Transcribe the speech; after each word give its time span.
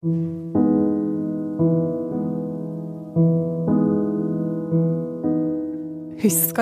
Husker 0.00 0.16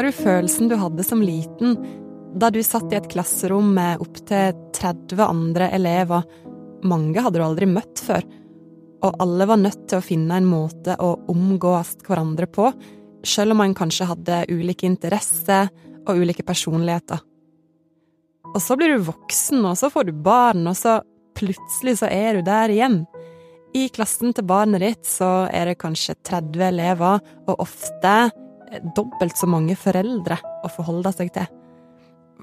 du 0.02 0.10
følelsen 0.10 0.66
du 0.66 0.74
hadde 0.74 1.06
som 1.06 1.22
liten 1.22 1.78
da 2.34 2.50
du 2.50 2.58
satt 2.66 2.90
i 2.90 2.98
et 2.98 3.06
klasserom 3.06 3.70
med 3.76 4.02
opptil 4.02 4.58
30 4.74 5.22
andre 5.22 5.70
elever? 5.70 6.26
Mange 6.82 7.22
hadde 7.22 7.38
du 7.38 7.44
aldri 7.46 7.68
møtt 7.70 8.02
før, 8.02 8.26
og 9.06 9.22
alle 9.22 9.46
var 9.46 9.62
nødt 9.62 9.86
til 9.86 10.00
å 10.00 10.06
finne 10.08 10.40
en 10.42 10.50
måte 10.50 10.98
å 10.98 11.12
omgås 11.30 11.94
hverandre 12.08 12.50
på, 12.50 12.72
selv 13.22 13.54
om 13.54 13.62
man 13.62 13.78
kanskje 13.78 14.10
hadde 14.16 14.50
ulike 14.50 14.90
interesser 14.90 15.70
og 16.08 16.24
ulike 16.24 16.42
personligheter. 16.42 17.22
Og 18.50 18.58
så 18.58 18.74
blir 18.74 18.96
du 18.96 19.06
voksen, 19.06 19.62
og 19.62 19.78
så 19.78 19.94
får 19.94 20.10
du 20.10 20.12
barn, 20.26 20.66
og 20.66 20.74
så 20.74 20.98
plutselig 21.38 21.98
så 22.02 22.10
er 22.12 22.38
du 22.38 22.46
der 22.46 22.72
igjen. 22.74 23.02
I 23.76 23.88
klassen 23.92 24.32
til 24.34 24.46
barnet 24.48 24.82
ditt 24.82 25.08
så 25.08 25.46
er 25.52 25.70
det 25.70 25.80
kanskje 25.82 26.16
30 26.26 26.68
elever, 26.70 27.22
og 27.46 27.62
ofte 27.62 28.30
dobbelt 28.96 29.36
så 29.38 29.48
mange 29.48 29.76
foreldre 29.78 30.38
å 30.64 30.70
forholde 30.72 31.12
seg 31.14 31.32
til. 31.36 31.48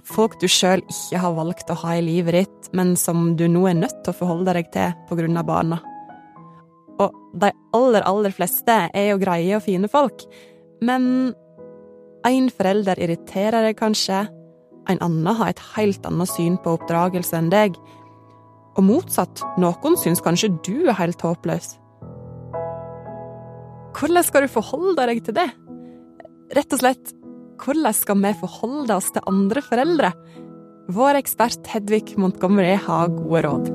Folk 0.05 0.37
du 0.41 0.47
sjøl 0.51 0.83
ikke 0.83 1.21
har 1.23 1.35
valgt 1.37 1.71
å 1.71 1.77
ha 1.85 1.95
i 1.95 2.03
livet 2.03 2.35
ditt, 2.35 2.71
men 2.75 2.95
som 2.99 3.33
du 3.39 3.47
nå 3.49 3.65
er 3.69 3.77
nødt 3.79 4.01
til 4.03 4.13
å 4.13 4.19
forholde 4.19 4.57
deg 4.57 4.71
til 4.73 5.37
av 5.37 5.47
barna. 5.47 5.79
Og 7.01 7.15
de 7.35 7.51
aller, 7.75 8.03
aller 8.03 8.31
fleste 8.31 8.75
er 8.93 9.09
jo 9.09 9.19
greie 9.19 9.57
og 9.57 9.65
fine 9.65 9.89
folk, 9.91 10.23
men 10.83 11.33
én 12.27 12.49
forelder 12.51 12.99
irriterer 12.99 13.67
deg 13.67 13.79
kanskje, 13.79 14.25
en 14.89 15.01
annen 15.01 15.35
har 15.39 15.49
et 15.49 15.63
helt 15.75 16.05
annet 16.05 16.29
syn 16.29 16.59
på 16.61 16.75
oppdragelse 16.77 17.37
enn 17.39 17.49
deg, 17.49 17.77
og 18.75 18.83
motsatt, 18.83 19.43
noen 19.61 19.95
syns 19.99 20.21
kanskje 20.23 20.51
du 20.65 20.87
er 20.89 20.97
helt 20.99 21.21
håpløs. 21.23 21.75
Hvordan 23.95 24.27
skal 24.27 24.43
du 24.43 24.51
forholde 24.51 25.05
deg 25.07 25.21
til 25.23 25.37
det? 25.37 25.47
Rett 26.55 26.75
og 26.75 26.81
slett, 26.81 27.13
hvordan 27.63 27.95
skal 27.95 28.19
vi 28.19 28.33
forholde 28.41 28.97
oss 28.99 29.07
til 29.15 29.23
andre 29.31 29.63
foreldre? 29.63 30.11
Vår 30.91 31.21
ekspert 31.21 31.65
Hedvig 31.71 32.17
Montgomery 32.19 32.75
har 32.75 33.13
gode 33.15 33.41
råd. 33.47 33.71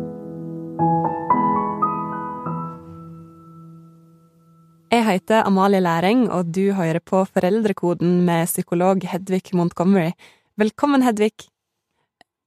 Jeg 4.91 5.07
heter 5.07 5.47
Amalie 5.47 5.81
Læring, 5.81 6.27
og 6.35 6.53
du 6.53 6.73
hører 6.75 7.01
på 7.01 7.25
Foreldrekoden 7.25 8.21
med 8.27 8.51
psykolog 8.51 9.03
Hedvig 9.07 9.55
Montgomery. 9.55 10.13
Velkommen, 10.59 11.03
Hedvig. 11.03 11.49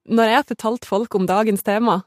Når 0.06 0.30
jeg 0.30 0.36
har 0.38 0.48
fortalt 0.48 0.84
folk 0.84 1.14
om 1.16 1.26
dagens 1.26 1.64
tema, 1.64 2.02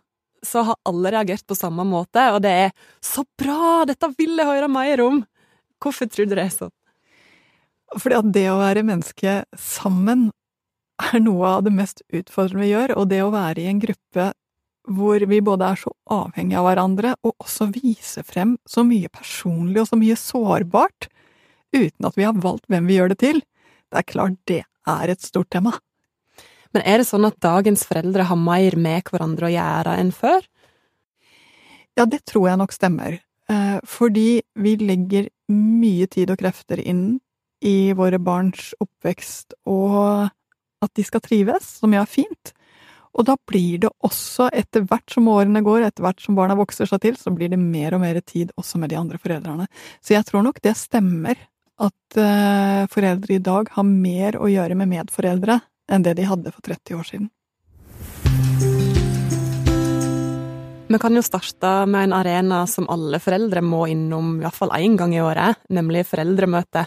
så 0.45 0.63
har 0.67 0.79
alle 0.87 1.11
reagert 1.13 1.45
på 1.47 1.57
samme 1.57 1.85
måte, 1.87 2.21
og 2.33 2.41
det 2.43 2.51
er 2.51 2.71
'så 3.01 3.25
bra, 3.37 3.85
dette 3.85 4.07
vil 4.17 4.37
jeg 4.37 4.45
høre 4.45 4.67
mer 4.67 4.97
om'. 4.97 5.25
Hvorfor 5.81 6.09
tror 6.09 6.27
du 6.27 6.35
det 6.35 6.45
er 6.45 6.57
sånn? 6.57 6.75
Fordi 7.97 8.17
at 8.17 8.31
det 8.33 8.47
å 8.51 8.59
være 8.59 8.83
menneske 8.83 9.45
sammen 9.55 10.31
er 11.13 11.19
noe 11.19 11.45
av 11.45 11.63
det 11.63 11.73
mest 11.73 12.01
utfordrende 12.11 12.65
vi 12.65 12.73
gjør, 12.73 12.97
og 12.97 13.09
det 13.09 13.21
å 13.23 13.31
være 13.31 13.61
i 13.61 13.69
en 13.71 13.79
gruppe 13.79 14.33
hvor 14.87 15.19
vi 15.19 15.41
både 15.43 15.67
er 15.67 15.75
så 15.75 15.91
avhengige 16.09 16.59
av 16.61 16.65
hverandre, 16.69 17.15
og 17.23 17.35
også 17.43 17.67
viser 17.75 18.23
frem 18.23 18.57
så 18.67 18.85
mye 18.87 19.09
personlig 19.09 19.81
og 19.83 19.89
så 19.89 19.99
mye 19.99 20.15
sårbart, 20.15 21.09
uten 21.75 22.07
at 22.07 22.15
vi 22.15 22.23
har 22.23 22.33
valgt 22.33 22.67
hvem 22.71 22.87
vi 22.87 22.95
gjør 22.95 23.09
det 23.09 23.19
til, 23.19 23.41
det 23.91 23.99
er 24.01 24.07
klart 24.07 24.39
det 24.47 24.63
er 24.87 25.11
et 25.11 25.21
stort 25.21 25.49
tema. 25.51 25.75
Men 26.75 26.83
er 26.83 27.01
det 27.01 27.07
sånn 27.09 27.27
at 27.27 27.39
dagens 27.43 27.85
foreldre 27.87 28.27
har 28.29 28.39
mer 28.39 28.77
med 28.79 29.07
hverandre 29.11 29.49
å 29.49 29.53
gjøre 29.53 29.95
enn 30.01 30.11
før? 30.15 30.43
Ja, 31.97 32.05
det 32.05 32.23
tror 32.29 32.49
jeg 32.51 32.61
nok 32.61 32.75
stemmer. 32.75 33.19
Fordi 33.87 34.41
vi 34.59 34.75
legger 34.81 35.29
mye 35.49 36.07
tid 36.11 36.33
og 36.33 36.41
krefter 36.41 36.81
inn 36.83 37.19
i 37.65 37.93
våre 37.97 38.19
barns 38.21 38.73
oppvekst, 38.83 39.55
og 39.65 40.27
at 40.83 40.93
de 40.93 41.05
skal 41.07 41.23
trives, 41.25 41.65
som 41.79 41.93
jo 41.95 42.03
er 42.03 42.09
fint. 42.11 42.51
Og 43.17 43.25
da 43.25 43.33
blir 43.49 43.81
det 43.81 43.89
også, 44.05 44.51
etter 44.53 44.83
hvert 44.85 45.09
som 45.09 45.29
årene 45.31 45.63
går, 45.65 45.87
etter 45.87 46.05
hvert 46.05 46.21
som 46.21 46.37
barna 46.37 46.57
vokser 46.59 46.89
seg 46.89 47.01
til, 47.01 47.15
så 47.17 47.33
blir 47.33 47.49
det 47.49 47.57
mer 47.57 47.95
og 47.97 48.03
mer 48.03 48.19
tid 48.21 48.51
også 48.59 48.81
med 48.81 48.93
de 48.93 48.99
andre 48.99 49.17
foreldrene. 49.21 49.65
Så 50.05 50.13
jeg 50.13 50.27
tror 50.27 50.45
nok 50.45 50.61
det 50.61 50.75
stemmer 50.77 51.39
at 51.81 52.17
uh, 52.17 52.85
foreldre 52.93 53.37
i 53.37 53.41
dag 53.43 53.71
har 53.73 53.87
mer 53.87 54.37
å 54.37 54.49
gjøre 54.49 54.77
med 54.77 54.91
medforeldre 54.93 55.59
enn 55.91 56.05
det 56.05 56.17
de 56.19 56.27
hadde 56.27 56.53
for 56.53 56.63
30 56.65 56.99
år 56.99 57.07
siden. 57.07 57.29
Vi 60.87 60.99
kan 61.03 61.15
jo 61.15 61.21
starte 61.25 61.69
med 61.91 62.07
en 62.07 62.15
arena 62.15 62.61
som 62.67 62.87
alle 62.89 63.19
foreldre 63.19 63.59
må 63.59 63.83
innom 63.91 64.37
iallfall 64.39 64.71
én 64.77 64.95
gang 64.99 65.11
i 65.15 65.19
året, 65.19 65.59
nemlig 65.67 66.05
foreldremøte. 66.07 66.85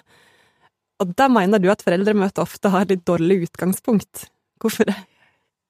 Og 1.01 1.13
da 1.17 1.29
mener 1.33 1.61
du 1.61 1.69
at 1.73 1.85
foreldremøte 1.85 2.41
ofte 2.41 2.73
har 2.73 2.89
litt 2.89 3.05
dårlig 3.09 3.43
utgangspunkt. 3.49 4.31
Hvorfor 4.61 4.89
det? 4.89 4.97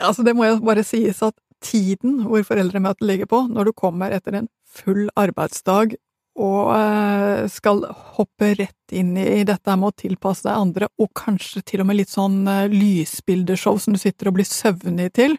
Altså, 0.01 0.23
det 0.27 0.37
må 0.39 0.47
jo 0.47 0.61
bare 0.63 0.87
sies 0.87 1.19
at 1.27 1.35
tiden 1.61 2.23
hvor 2.29 2.47
foreldremøtet 2.47 3.05
ligger 3.05 3.29
på, 3.31 3.43
når 3.51 3.69
du 3.69 3.73
kommer 3.77 4.15
etter 4.15 4.39
en 4.39 4.49
full 4.65 5.11
arbeidsdag 5.19 5.99
og 6.39 7.49
skal 7.51 7.83
hoppe 8.17 8.55
rett 8.55 8.95
inn 8.97 9.17
i 9.19 9.43
dette 9.45 9.75
med 9.77 9.91
å 9.91 9.99
tilpasse 9.99 10.47
deg 10.47 10.57
andre, 10.57 10.89
og 11.01 11.11
kanskje 11.19 11.63
til 11.67 11.83
og 11.83 11.91
med 11.91 11.99
litt 12.01 12.13
sånn 12.13 12.43
lysbildeshow 12.73 13.81
som 13.83 13.97
du 13.97 14.01
sitter 14.01 14.31
og 14.31 14.39
blir 14.39 14.49
søvnig 14.49 15.11
til. 15.19 15.37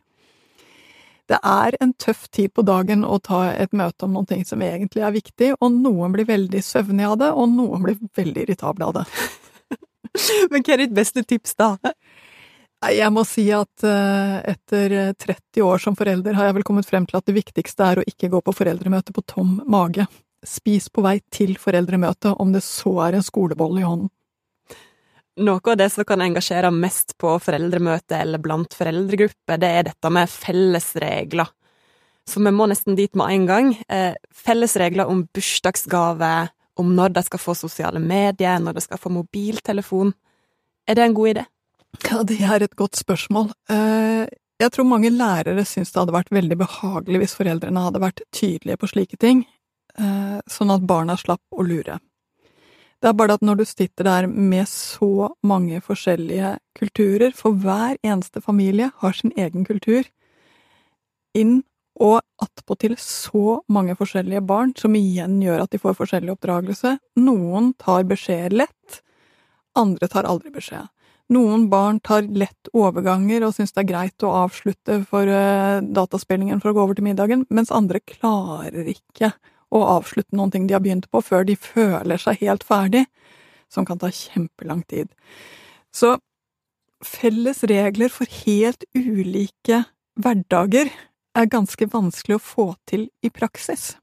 Det 1.32 1.38
er 1.48 1.78
en 1.80 1.94
tøff 1.96 2.26
tid 2.34 2.52
på 2.52 2.64
dagen 2.68 3.06
å 3.08 3.20
ta 3.24 3.46
et 3.54 3.72
møte 3.78 4.04
om 4.04 4.18
noen 4.18 4.28
ting 4.28 4.42
som 4.48 4.62
egentlig 4.66 5.04
er 5.06 5.14
viktig, 5.16 5.54
og 5.62 5.72
noen 5.72 6.12
blir 6.16 6.28
veldig 6.28 6.64
søvnig 6.66 7.08
av 7.08 7.20
det, 7.22 7.30
og 7.32 7.54
noen 7.54 7.86
blir 7.86 8.02
veldig 8.18 8.44
irritable 8.44 8.90
av 8.90 8.98
det. 9.00 9.06
Men 10.52 10.66
hva 10.66 10.76
er 10.76 10.84
ditt 10.84 10.98
beste 10.98 11.24
tips, 11.24 11.56
da? 11.62 11.76
Jeg 12.92 13.14
må 13.14 13.24
si 13.30 13.46
at 13.54 13.86
etter 13.86 15.14
30 15.22 15.64
år 15.64 15.80
som 15.84 15.96
forelder 15.96 16.34
har 16.34 16.50
jeg 16.50 16.58
vel 16.58 16.66
kommet 16.66 16.90
frem 16.90 17.06
til 17.08 17.20
at 17.20 17.28
det 17.30 17.38
viktigste 17.38 17.86
er 17.86 18.02
å 18.02 18.06
ikke 18.10 18.32
gå 18.34 18.42
på 18.42 18.56
foreldremøte 18.58 19.14
på 19.14 19.24
tom 19.30 19.60
mage. 19.70 20.08
Spis 20.48 20.90
på 20.90 21.04
vei 21.06 21.20
til 21.30 21.56
foreldremøtet, 21.62 22.34
om 22.42 22.52
det 22.54 22.64
så 22.66 22.96
er 23.06 23.18
en 23.18 23.26
skolebolle 23.26 23.84
i 23.84 23.86
hånden. 23.86 24.10
Noe 25.42 25.62
av 25.64 25.78
det 25.80 25.88
som 25.94 26.06
kan 26.06 26.22
engasjere 26.22 26.70
mest 26.76 27.14
på 27.22 27.34
foreldremøte 27.42 28.18
eller 28.20 28.42
blant 28.44 28.74
foreldregrupper, 28.76 29.62
det 29.62 29.70
er 29.70 29.86
dette 29.88 30.10
med 30.12 30.30
felles 30.30 30.90
regler. 31.00 31.48
Så 32.28 32.42
vi 32.44 32.52
må 32.54 32.68
nesten 32.70 32.98
dit 32.98 33.16
med 33.18 33.32
en 33.34 33.46
gang. 33.50 33.70
Felles 34.34 34.76
regler 34.78 35.10
om 35.10 35.24
bursdagsgave, 35.34 36.50
om 36.78 36.92
når 36.98 37.16
de 37.16 37.24
skal 37.26 37.42
få 37.42 37.56
sosiale 37.58 38.02
medier, 38.04 38.60
når 38.62 38.78
de 38.78 38.84
skal 38.84 39.00
få 39.02 39.10
mobiltelefon. 39.14 40.14
Er 40.86 41.00
det 41.00 41.08
en 41.08 41.16
god 41.18 41.32
idé? 41.32 41.48
Ja, 42.10 42.22
det 42.28 42.42
er 42.42 42.64
et 42.64 42.76
godt 42.80 43.00
spørsmål. 43.00 43.50
Jeg 43.70 44.70
tror 44.76 44.86
mange 44.86 45.10
lærere 45.10 45.66
syns 45.66 45.92
det 45.92 46.00
hadde 46.04 46.14
vært 46.16 46.32
veldig 46.36 46.60
behagelig 46.60 47.24
hvis 47.24 47.36
foreldrene 47.40 47.88
hadde 47.88 48.04
vært 48.04 48.22
tydelige 48.36 48.78
på 48.78 48.92
slike 48.92 49.18
ting, 49.22 49.46
sånn 50.52 50.72
at 50.74 50.88
barna 50.88 51.18
slapp 51.20 51.44
å 51.52 51.66
lure. 51.66 52.00
Det 53.02 53.10
er 53.10 53.18
bare 53.18 53.34
at 53.34 53.42
når 53.42 53.62
du 53.62 53.66
sitter 53.66 54.06
der 54.06 54.28
med 54.30 54.70
så 54.70 55.32
mange 55.42 55.80
forskjellige 55.82 56.54
kulturer, 56.78 57.34
for 57.34 57.58
hver 57.58 57.98
eneste 58.06 58.44
familie 58.46 58.92
har 59.02 59.18
sin 59.18 59.34
egen 59.34 59.66
kultur, 59.66 60.06
inn 61.34 61.64
og 62.02 62.22
attpåtil 62.42 62.94
så 63.02 63.60
mange 63.70 63.96
forskjellige 63.98 64.44
barn, 64.46 64.76
som 64.78 64.94
igjen 64.96 65.40
gjør 65.42 65.64
at 65.64 65.74
de 65.74 65.82
får 65.82 65.98
forskjellig 65.98 66.36
oppdragelse. 66.36 66.96
Noen 67.18 67.74
tar 67.82 68.06
beskjed 68.10 68.54
lett, 68.54 69.02
andre 69.78 70.10
tar 70.12 70.30
aldri 70.30 70.54
beskjed. 70.54 70.88
Noen 71.32 71.70
barn 71.72 72.02
tar 72.04 72.26
lett 72.28 72.70
overganger 72.76 73.46
og 73.48 73.54
syns 73.56 73.72
det 73.72 73.86
er 73.86 73.92
greit 73.94 74.26
å 74.28 74.34
avslutte 74.44 74.98
for 75.08 75.30
dataspillingen 75.96 76.60
for 76.62 76.70
å 76.72 76.76
gå 76.76 76.86
over 76.86 76.98
til 76.98 77.08
middagen, 77.08 77.46
mens 77.50 77.72
andre 77.74 78.02
klarer 78.04 78.90
ikke 78.92 79.32
å 79.72 79.84
avslutte 79.98 80.36
noen 80.36 80.52
ting 80.52 80.68
de 80.68 80.76
har 80.76 80.84
begynt 80.84 81.08
på, 81.12 81.22
før 81.24 81.46
de 81.48 81.56
føler 81.56 82.20
seg 82.22 82.42
helt 82.44 82.66
ferdig, 82.68 83.06
som 83.72 83.88
kan 83.88 84.00
ta 84.02 84.12
kjempelang 84.12 84.84
tid. 84.92 85.08
Så 85.96 86.18
felles 87.02 87.64
regler 87.72 88.12
for 88.14 88.30
helt 88.44 88.84
ulike 88.94 89.86
hverdager 90.20 90.92
er 91.38 91.48
ganske 91.50 91.88
vanskelig 91.88 92.38
å 92.38 92.44
få 92.44 92.68
til 92.90 93.08
i 93.24 93.32
praksis. 93.32 93.96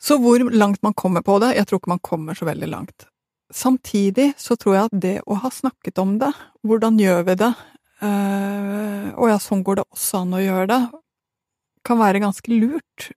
Så 0.00 0.16
hvor 0.16 0.40
langt 0.48 0.80
man 0.82 0.96
kommer 0.96 1.20
på 1.20 1.36
det, 1.42 1.52
jeg 1.58 1.68
tror 1.68 1.82
ikke 1.82 1.92
man 1.92 2.00
kommer 2.00 2.38
så 2.38 2.48
veldig 2.48 2.70
langt. 2.72 3.04
Samtidig 3.52 4.30
så 4.40 4.56
tror 4.56 4.76
jeg 4.76 4.88
at 4.88 5.00
det 5.02 5.16
å 5.28 5.36
ha 5.42 5.50
snakket 5.52 6.00
om 6.00 6.16
det, 6.22 6.30
hvordan 6.64 6.96
gjør 7.02 7.26
vi 7.28 7.36
det, 7.42 7.52
og 8.00 9.26
ja, 9.28 9.36
sånn 9.42 9.64
går 9.66 9.82
det 9.82 9.84
også 9.90 10.22
an 10.22 10.36
å 10.38 10.40
gjøre 10.40 10.68
det, 10.70 10.80
kan 11.84 12.00
være 12.00 12.22
ganske 12.24 12.54
lurt, 12.54 13.10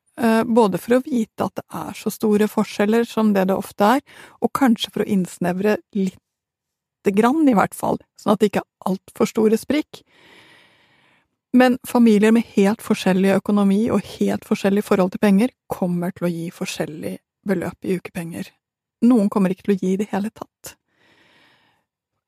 både 0.46 0.78
for 0.78 1.00
å 1.00 1.04
vite 1.06 1.48
at 1.48 1.56
det 1.58 1.64
er 1.74 1.96
så 1.98 2.12
store 2.14 2.46
forskjeller 2.52 3.08
som 3.10 3.32
det 3.34 3.48
det 3.50 3.56
ofte 3.58 3.96
er, 3.98 4.04
og 4.46 4.54
kanskje 4.54 4.92
for 4.94 5.04
å 5.04 5.10
innsnevre 5.10 5.80
lite 5.98 7.14
grann, 7.18 7.42
i 7.50 7.56
hvert 7.58 7.74
fall, 7.74 7.98
sånn 8.22 8.36
at 8.36 8.44
det 8.44 8.52
ikke 8.52 8.62
er 8.62 8.92
altfor 8.94 9.32
store 9.32 9.58
sprikk. 9.58 10.04
Men 11.54 11.78
familier 11.88 12.34
med 12.34 12.48
helt 12.56 12.82
forskjellig 12.82 13.36
økonomi 13.36 13.84
og 13.94 14.06
helt 14.16 14.46
forskjellig 14.48 14.86
forhold 14.86 15.14
til 15.14 15.22
penger 15.22 15.52
kommer 15.70 16.14
til 16.16 16.26
å 16.26 16.32
gi 16.34 16.48
forskjellig 16.54 17.18
beløp 17.46 17.86
i 17.86 17.98
ukepenger. 18.00 18.48
Noen 19.06 19.30
kommer 19.30 19.54
ikke 19.54 19.68
til 19.68 19.76
å 19.76 19.82
gi 19.82 19.92
i 19.94 20.00
det 20.02 20.10
hele 20.14 20.32
tatt. 20.34 20.74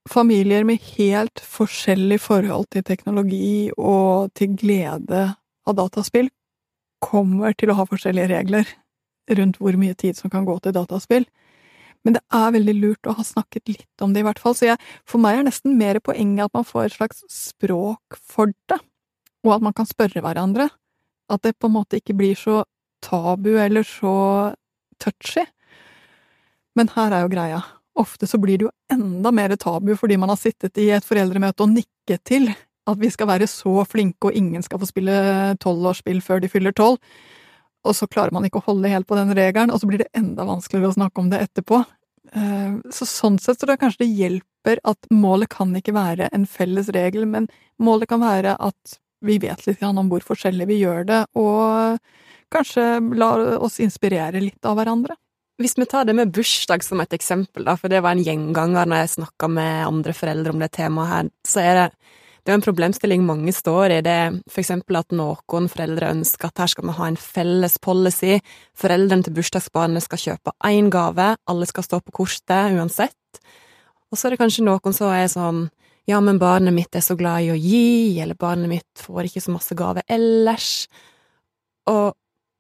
Familier 0.05 0.65
med 0.67 0.83
helt 0.93 1.41
forskjellig 1.41 2.19
forhold 2.21 2.69
til 2.75 2.85
teknologi 2.85 3.71
og 3.73 4.29
til 4.37 4.53
glede 4.53 5.23
av 5.65 5.77
dataspill 5.79 6.29
kommer 7.05 7.53
til 7.57 7.71
å 7.71 7.77
ha 7.77 7.85
forskjellige 7.89 8.31
regler 8.33 8.69
rundt 9.37 9.59
hvor 9.61 9.77
mye 9.79 9.95
tid 9.97 10.17
som 10.17 10.31
kan 10.33 10.45
gå 10.47 10.57
til 10.61 10.75
dataspill. 10.75 11.25
Men 12.05 12.17
det 12.17 12.21
er 12.37 12.53
veldig 12.53 12.75
lurt 12.77 13.09
å 13.09 13.15
ha 13.17 13.23
snakket 13.25 13.71
litt 13.71 14.03
om 14.05 14.13
det, 14.13 14.21
i 14.21 14.27
hvert 14.27 14.41
fall. 14.41 14.53
Så 14.57 14.67
jeg, 14.69 14.81
for 15.09 15.21
meg 15.21 15.39
er 15.39 15.47
nesten 15.47 15.77
mer 15.79 15.97
poenget 16.05 16.45
at 16.45 16.57
man 16.57 16.67
får 16.67 16.85
et 16.85 16.97
slags 16.99 17.23
språk 17.33 18.19
for 18.21 18.53
det, 18.69 18.77
og 19.45 19.55
at 19.57 19.65
man 19.65 19.73
kan 19.77 19.89
spørre 19.89 20.21
hverandre. 20.21 20.69
At 21.33 21.41
det 21.41 21.55
på 21.57 21.69
en 21.69 21.77
måte 21.79 21.97
ikke 21.97 22.17
blir 22.17 22.37
så 22.37 22.61
tabu 23.05 23.55
eller 23.57 23.85
så 23.85 24.13
touchy. 25.01 25.47
Men 26.77 26.91
her 26.93 27.13
er 27.15 27.25
jo 27.25 27.33
greia. 27.33 27.63
Ofte 27.97 28.29
så 28.29 28.37
blir 28.41 28.59
det 28.59 28.67
jo 28.67 28.73
enda 28.91 29.31
mer 29.33 29.55
tabu 29.57 29.95
fordi 29.97 30.17
man 30.21 30.29
har 30.33 30.39
sittet 30.39 30.77
i 30.83 30.91
et 30.93 31.05
foreldremøte 31.05 31.63
og 31.63 31.73
nikket 31.73 32.25
til 32.27 32.49
at 32.85 32.99
vi 33.01 33.09
skal 33.09 33.29
være 33.31 33.47
så 33.49 33.83
flinke 33.89 34.29
og 34.29 34.37
ingen 34.37 34.63
skal 34.65 34.81
få 34.81 34.89
spille 34.89 35.15
tolvårsspill 35.63 36.21
før 36.21 36.43
de 36.43 36.51
fyller 36.51 36.75
tolv 36.75 37.01
og 37.85 37.93
så 37.93 38.07
klarer 38.09 38.33
man 38.33 38.45
ikke 38.47 38.61
å 38.61 38.67
holde 38.71 38.91
helt 38.91 39.07
på 39.07 39.17
den 39.17 39.33
regelen, 39.37 39.71
og 39.73 39.81
så 39.81 39.89
blir 39.89 40.01
det 40.01 40.11
enda 40.17 40.45
vanskeligere 40.47 40.91
å 40.91 40.97
snakke 40.97 41.21
om 41.21 41.31
det 41.31 41.43
etterpå. 41.45 41.81
Eh, 42.33 42.77
så 42.93 43.07
sånn 43.07 43.37
sett 43.41 43.61
tror 43.61 43.75
jeg 43.75 43.83
kanskje 43.83 44.03
det 44.03 44.13
hjelper 44.19 44.81
at 44.89 45.09
målet 45.13 45.51
kan 45.53 45.73
ikke 45.77 45.93
være 45.95 46.31
en 46.33 46.47
felles 46.49 46.89
regel, 46.95 47.27
men 47.29 47.49
målet 47.81 48.09
kan 48.09 48.23
være 48.23 48.57
at 48.57 48.97
vi 49.25 49.37
vet 49.41 49.61
litt 49.67 49.83
om 49.85 50.09
hvor 50.09 50.25
forskjellig 50.25 50.67
vi 50.69 50.81
gjør 50.81 51.05
det, 51.09 51.21
og 51.37 52.01
kanskje 52.53 52.87
la 53.17 53.29
oss 53.57 53.79
inspirere 53.83 54.41
litt 54.41 54.65
av 54.65 54.79
hverandre. 54.79 55.17
Hvis 55.61 55.77
vi 55.79 55.87
tar 55.87 56.03
det 56.03 56.17
med 56.17 56.33
bursdag 56.35 56.83
som 56.83 56.99
et 56.99 57.13
eksempel, 57.15 57.63
da, 57.63 57.77
for 57.79 57.91
det 57.91 58.01
var 58.03 58.17
en 58.17 58.25
gjenganger 58.25 58.89
når 58.89 59.05
jeg 59.05 59.13
snakka 59.13 59.47
med 59.47 59.85
andre 59.85 60.15
foreldre 60.17 60.51
om 60.51 60.59
det 60.59 60.73
temaet 60.75 61.13
her, 61.13 61.29
så 61.47 61.61
er 61.63 61.77
det 61.79 61.85
det 62.45 62.53
er 62.53 62.59
en 62.59 62.61
problemstilling 62.61 63.23
mange 63.25 63.49
står 63.55 63.95
i, 63.95 64.01
det 64.05 64.11
er 64.13 64.35
eksempel 64.61 64.99
at 64.99 65.13
noen 65.17 65.69
foreldre 65.71 66.11
ønsker 66.13 66.51
at 66.51 66.61
her 66.61 66.69
skal 66.69 66.85
vi 66.85 66.93
ha 66.99 67.07
en 67.09 67.17
felles 67.17 67.79
policy, 67.81 68.37
foreldrene 68.77 69.25
til 69.25 69.33
bursdagsbarnet 69.33 70.05
skal 70.05 70.21
kjøpe 70.21 70.53
én 70.69 70.91
gave, 70.93 71.31
alle 71.49 71.69
skal 71.69 71.87
stå 71.87 72.01
på 72.05 72.13
kortet 72.21 72.77
uansett, 72.77 73.41
og 74.11 74.19
så 74.19 74.27
er 74.27 74.35
det 74.35 74.41
kanskje 74.43 74.67
noen 74.67 74.93
som 74.93 75.09
er 75.09 75.25
sånn 75.31 75.65
ja, 76.05 76.19
men 76.21 76.37
barnet 76.37 76.75
mitt 76.75 76.93
er 76.93 77.01
så 77.01 77.17
glad 77.17 77.47
i 77.47 77.49
å 77.49 77.57
gi, 77.57 78.21
eller 78.21 78.37
barnet 78.37 78.69
mitt 78.69 79.01
får 79.01 79.25
ikke 79.25 79.41
så 79.41 79.57
masse 79.57 79.77
gave 79.77 80.05
ellers, 80.05 80.85
og 81.89 82.13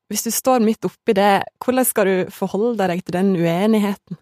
hvis 0.09 0.25
du 0.25 0.33
står 0.33 0.65
midt 0.65 0.85
oppi 0.85 1.13
det, 1.17 1.43
hvordan 1.61 1.85
skal 1.85 2.09
du 2.09 2.33
forholde 2.33 2.89
deg 2.89 3.05
til 3.05 3.19
den 3.19 3.35
uenigheten? 3.37 4.17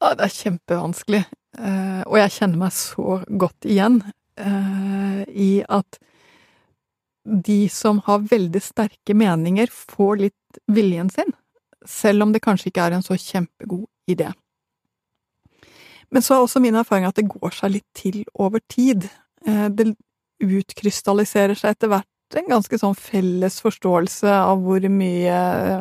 Ja, 0.00 0.16
det 0.16 0.24
er 0.24 0.38
kjempevanskelig, 0.40 1.26
eh, 1.60 2.04
og 2.08 2.16
jeg 2.20 2.40
kjenner 2.40 2.64
meg 2.64 2.72
så 2.76 3.20
godt 3.28 3.68
igjen 3.68 4.00
eh, 4.38 5.22
i 5.28 5.50
at 5.68 5.98
de 7.26 7.66
som 7.72 8.00
har 8.06 8.26
veldig 8.30 8.62
sterke 8.62 9.14
meninger, 9.14 9.70
får 9.70 10.16
litt 10.20 10.60
viljen 10.70 11.10
sin, 11.10 11.32
selv 11.86 12.22
om 12.22 12.34
det 12.34 12.44
kanskje 12.44 12.70
ikke 12.70 12.86
er 12.86 12.96
en 12.96 13.06
så 13.06 13.18
kjempegod 13.18 13.86
idé. 14.10 14.30
Men 16.14 16.22
så 16.22 16.36
er 16.36 16.44
også 16.44 16.62
min 16.62 16.78
erfaring 16.78 17.08
at 17.08 17.18
det 17.18 17.26
går 17.26 17.54
seg 17.54 17.72
litt 17.74 17.88
til 17.98 18.20
over 18.38 18.62
tid. 18.70 19.08
Uh, 19.46 19.66
det 19.74 19.90
utkrystalliserer 20.42 21.58
seg 21.58 21.74
etter 21.74 21.90
hvert 21.90 22.38
en 22.38 22.48
ganske 22.50 22.78
sånn 22.78 22.94
felles 22.98 23.58
forståelse 23.62 24.30
av 24.30 24.62
hvor 24.62 24.82
mye 24.90 25.36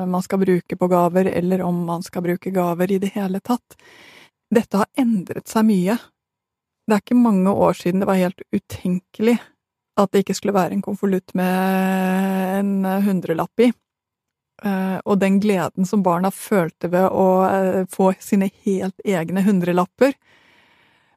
man 0.10 0.26
skal 0.26 0.42
bruke 0.42 0.78
på 0.78 0.90
gaver, 0.90 1.30
eller 1.30 1.64
om 1.66 1.86
man 1.88 2.06
skal 2.06 2.26
bruke 2.26 2.54
gaver 2.54 2.94
i 2.94 3.00
det 3.02 3.14
hele 3.16 3.42
tatt. 3.42 3.78
Dette 4.54 4.82
har 4.82 4.90
endret 5.02 5.50
seg 5.50 5.66
mye 5.66 5.98
det 6.86 6.96
er 6.96 7.02
ikke 7.02 7.18
mange 7.18 7.52
år 7.52 7.74
siden 7.78 8.04
det 8.04 8.10
var 8.10 8.20
helt 8.20 8.42
utenkelig 8.54 9.40
at 9.98 10.12
det 10.12 10.26
ikke 10.26 10.36
skulle 10.38 10.56
være 10.56 10.76
en 10.76 10.84
konvolutt 10.84 11.34
med 11.38 12.60
en 12.60 12.86
hundrelapp 13.06 13.64
i. 13.64 13.72
Eh, 14.64 14.98
og 15.04 15.20
den 15.20 15.40
gleden 15.44 15.88
som 15.88 16.04
barna 16.04 16.32
følte 16.32 16.90
ved 16.92 17.08
å 17.10 17.28
eh, 17.48 17.82
få 17.92 18.12
sine 18.24 18.50
helt 18.68 19.00
egne 19.06 19.44
hundrelapper, 19.46 20.16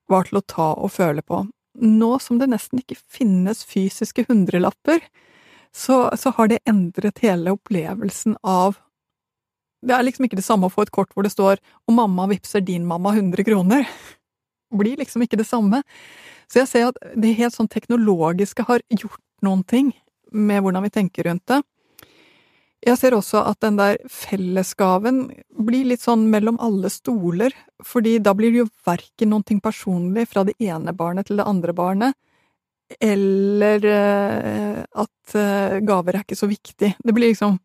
var 0.09 0.29
til 0.29 0.41
å 0.41 0.47
ta 0.47 0.73
og 0.73 0.93
føle 0.95 1.23
på. 1.23 1.45
Nå 1.79 2.11
som 2.23 2.39
det 2.41 2.49
nesten 2.51 2.81
ikke 2.81 2.97
finnes 2.97 3.61
fysiske 3.69 4.25
hundrelapper, 4.31 5.03
så, 5.75 6.09
så 6.17 6.33
har 6.39 6.49
det 6.51 6.63
endret 6.67 7.21
hele 7.23 7.53
opplevelsen 7.55 8.39
av 8.43 8.79
Det 9.85 9.95
er 9.95 10.03
liksom 10.03 10.25
ikke 10.27 10.39
det 10.41 10.47
samme 10.47 10.67
å 10.67 10.73
få 10.73 10.87
et 10.87 10.91
kort 10.91 11.13
hvor 11.15 11.23
det 11.23 11.31
står 11.31 11.61
'Og 11.61 11.95
mamma 11.95 12.27
vippser 12.27 12.65
din 12.65 12.87
mamma 12.87 13.13
100 13.15 13.45
kroner' 13.47 13.87
blir 14.75 15.01
liksom 15.01 15.25
ikke 15.25 15.41
det 15.41 15.49
samme. 15.49 15.83
Så 16.49 16.63
jeg 16.63 16.71
ser 16.71 16.91
at 16.91 17.01
det 17.17 17.37
helt 17.39 17.57
sånn 17.57 17.71
teknologiske 17.71 18.67
har 18.69 18.85
gjort 18.89 19.21
noen 19.45 19.65
ting 19.69 19.93
med 20.33 20.63
hvordan 20.63 20.85
vi 20.85 20.93
tenker 20.93 21.29
rundt 21.29 21.47
det. 21.49 21.63
Jeg 22.87 22.99
ser 23.01 23.15
også 23.17 23.41
at 23.43 23.59
den 23.65 23.79
der 23.79 23.97
fellesgaven 24.13 25.25
blir 25.67 25.89
litt 25.91 26.03
sånn 26.05 26.29
mellom 26.31 26.61
alle 26.63 26.91
stoler, 26.95 27.55
fordi 27.83 28.19
da 28.23 28.35
blir 28.39 28.55
det 28.55 28.63
jo 28.63 28.69
verken 28.87 29.33
noen 29.33 29.47
ting 29.47 29.59
personlig 29.63 30.29
fra 30.31 30.45
det 30.47 30.55
ene 30.63 30.95
barnet 30.95 31.27
til 31.27 31.41
det 31.41 31.49
andre 31.51 31.75
barnet, 31.75 32.15
eller 33.03 33.83
uh, 33.85 34.85
at 35.03 35.35
uh, 35.35 35.81
gaver 35.85 36.17
er 36.17 36.25
ikke 36.25 36.39
så 36.39 36.49
viktig. 36.49 36.95
Det 36.97 37.15
blir 37.15 37.35
liksom 37.35 37.59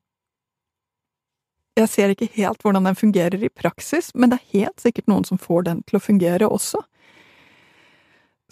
Jeg 1.74 1.90
ser 1.90 2.12
ikke 2.14 2.30
helt 2.36 2.62
hvordan 2.62 2.86
den 2.86 2.98
fungerer 2.98 3.42
i 3.42 3.50
praksis, 3.50 4.12
men 4.14 4.30
det 4.30 4.38
er 4.38 4.60
helt 4.60 4.82
sikkert 4.82 5.08
noen 5.10 5.24
som 5.26 5.40
får 5.42 5.64
den 5.70 5.80
til 5.88 5.98
å 5.98 6.04
fungere 6.04 6.46
også. 6.46 6.84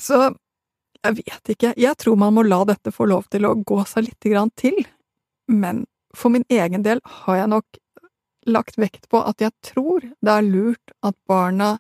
Så 0.01 0.17
jeg 1.01 1.17
vet 1.21 1.53
ikke, 1.53 1.73
jeg 1.77 1.97
tror 1.97 2.17
man 2.19 2.35
må 2.35 2.45
la 2.45 2.63
dette 2.69 2.93
få 2.93 3.07
lov 3.09 3.27
til 3.33 3.47
å 3.47 3.55
gå 3.57 3.79
seg 3.89 4.07
lite 4.09 4.33
grann 4.33 4.51
til, 4.57 4.77
men 5.49 5.85
for 6.17 6.33
min 6.33 6.45
egen 6.51 6.83
del 6.85 7.01
har 7.23 7.41
jeg 7.41 7.51
nok 7.53 7.79
lagt 8.49 8.77
vekt 8.81 9.07
på 9.09 9.21
at 9.21 9.41
jeg 9.41 9.53
tror 9.65 10.03
det 10.03 10.33
er 10.33 10.45
lurt 10.45 10.93
at 11.05 11.15
barna 11.29 11.75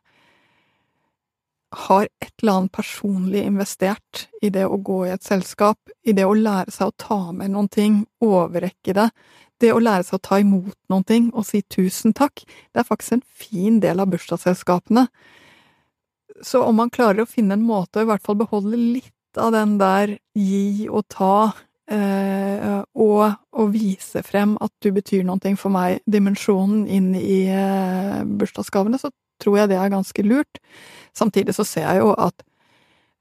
har 1.87 2.07
et 2.19 2.33
eller 2.41 2.57
annet 2.59 2.73
personlig 2.75 3.45
investert 3.47 4.25
i 4.43 4.51
det 4.51 4.65
å 4.67 4.77
gå 4.77 5.05
i 5.07 5.13
et 5.13 5.23
selskap, 5.23 5.79
i 6.03 6.13
det 6.13 6.25
å 6.27 6.35
lære 6.35 6.73
seg 6.73 6.91
å 6.91 6.97
ta 6.99 7.19
med 7.31 7.53
noen 7.53 7.69
ting, 7.71 8.01
overrekke 8.19 8.95
det, 8.97 9.07
det 9.63 9.71
å 9.71 9.79
lære 9.79 10.03
seg 10.03 10.17
å 10.17 10.25
ta 10.27 10.39
imot 10.41 10.75
noen 10.91 11.07
ting 11.07 11.29
og 11.31 11.47
si 11.47 11.61
tusen 11.63 12.15
takk, 12.17 12.43
det 12.73 12.83
er 12.83 12.87
faktisk 12.87 13.19
en 13.19 13.23
fin 13.23 13.79
del 13.83 14.03
av 14.03 14.11
bursdagsselskapene. 14.11 15.07
Så 16.45 16.61
om 16.63 16.77
man 16.79 16.91
klarer 16.93 17.23
å 17.23 17.29
finne 17.29 17.57
en 17.57 17.65
måte 17.65 17.99
å 17.99 18.05
i 18.05 18.09
hvert 18.09 18.23
fall 18.25 18.39
beholde 18.39 18.77
litt 18.77 19.39
av 19.39 19.53
den 19.55 19.77
der 19.79 20.17
gi 20.35 20.87
og 20.91 21.05
ta, 21.11 21.51
eh, 21.91 22.81
og, 22.95 23.23
og, 23.55 23.73
vise 23.73 24.23
frem 24.27 24.57
at 24.63 24.73
du 24.83 24.91
betyr 24.95 25.23
noe 25.27 25.55
for 25.59 25.73
meg, 25.73 26.01
dimensjonen 26.05 26.87
inn 26.87 27.11
i 27.15 27.43
eh, 27.47 28.23
bursdagsgavene, 28.27 28.99
så 28.99 29.11
tror 29.41 29.61
jeg 29.61 29.71
det 29.71 29.79
er 29.79 29.93
ganske 29.93 30.25
lurt. 30.25 30.61
Samtidig 31.17 31.55
så 31.57 31.65
ser 31.67 31.87
jeg 31.87 32.03
jo 32.03 32.15
at 32.15 32.43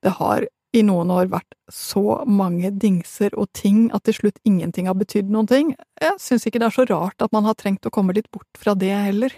det 0.05 0.17
har 0.19 0.47
i 0.76 0.83
noen 0.87 1.11
år 1.11 1.31
vært 1.33 1.57
så 1.73 2.21
mange 2.31 2.71
dingser 2.71 3.35
og 3.38 3.50
ting 3.57 3.88
at 3.95 4.05
til 4.07 4.21
slutt 4.21 4.38
ingenting 4.47 4.87
har 4.87 4.99
betydd 4.99 5.31
noen 5.33 5.49
ting. 5.50 5.73
Jeg 6.00 6.19
syns 6.23 6.47
ikke 6.47 6.62
det 6.62 6.69
er 6.69 6.76
så 6.76 6.87
rart 6.90 7.25
at 7.25 7.33
man 7.35 7.49
har 7.49 7.59
trengt 7.59 7.87
å 7.87 7.95
komme 7.95 8.14
litt 8.14 8.31
bort 8.31 8.49
fra 8.59 8.76
det 8.79 8.93
heller. 8.95 9.35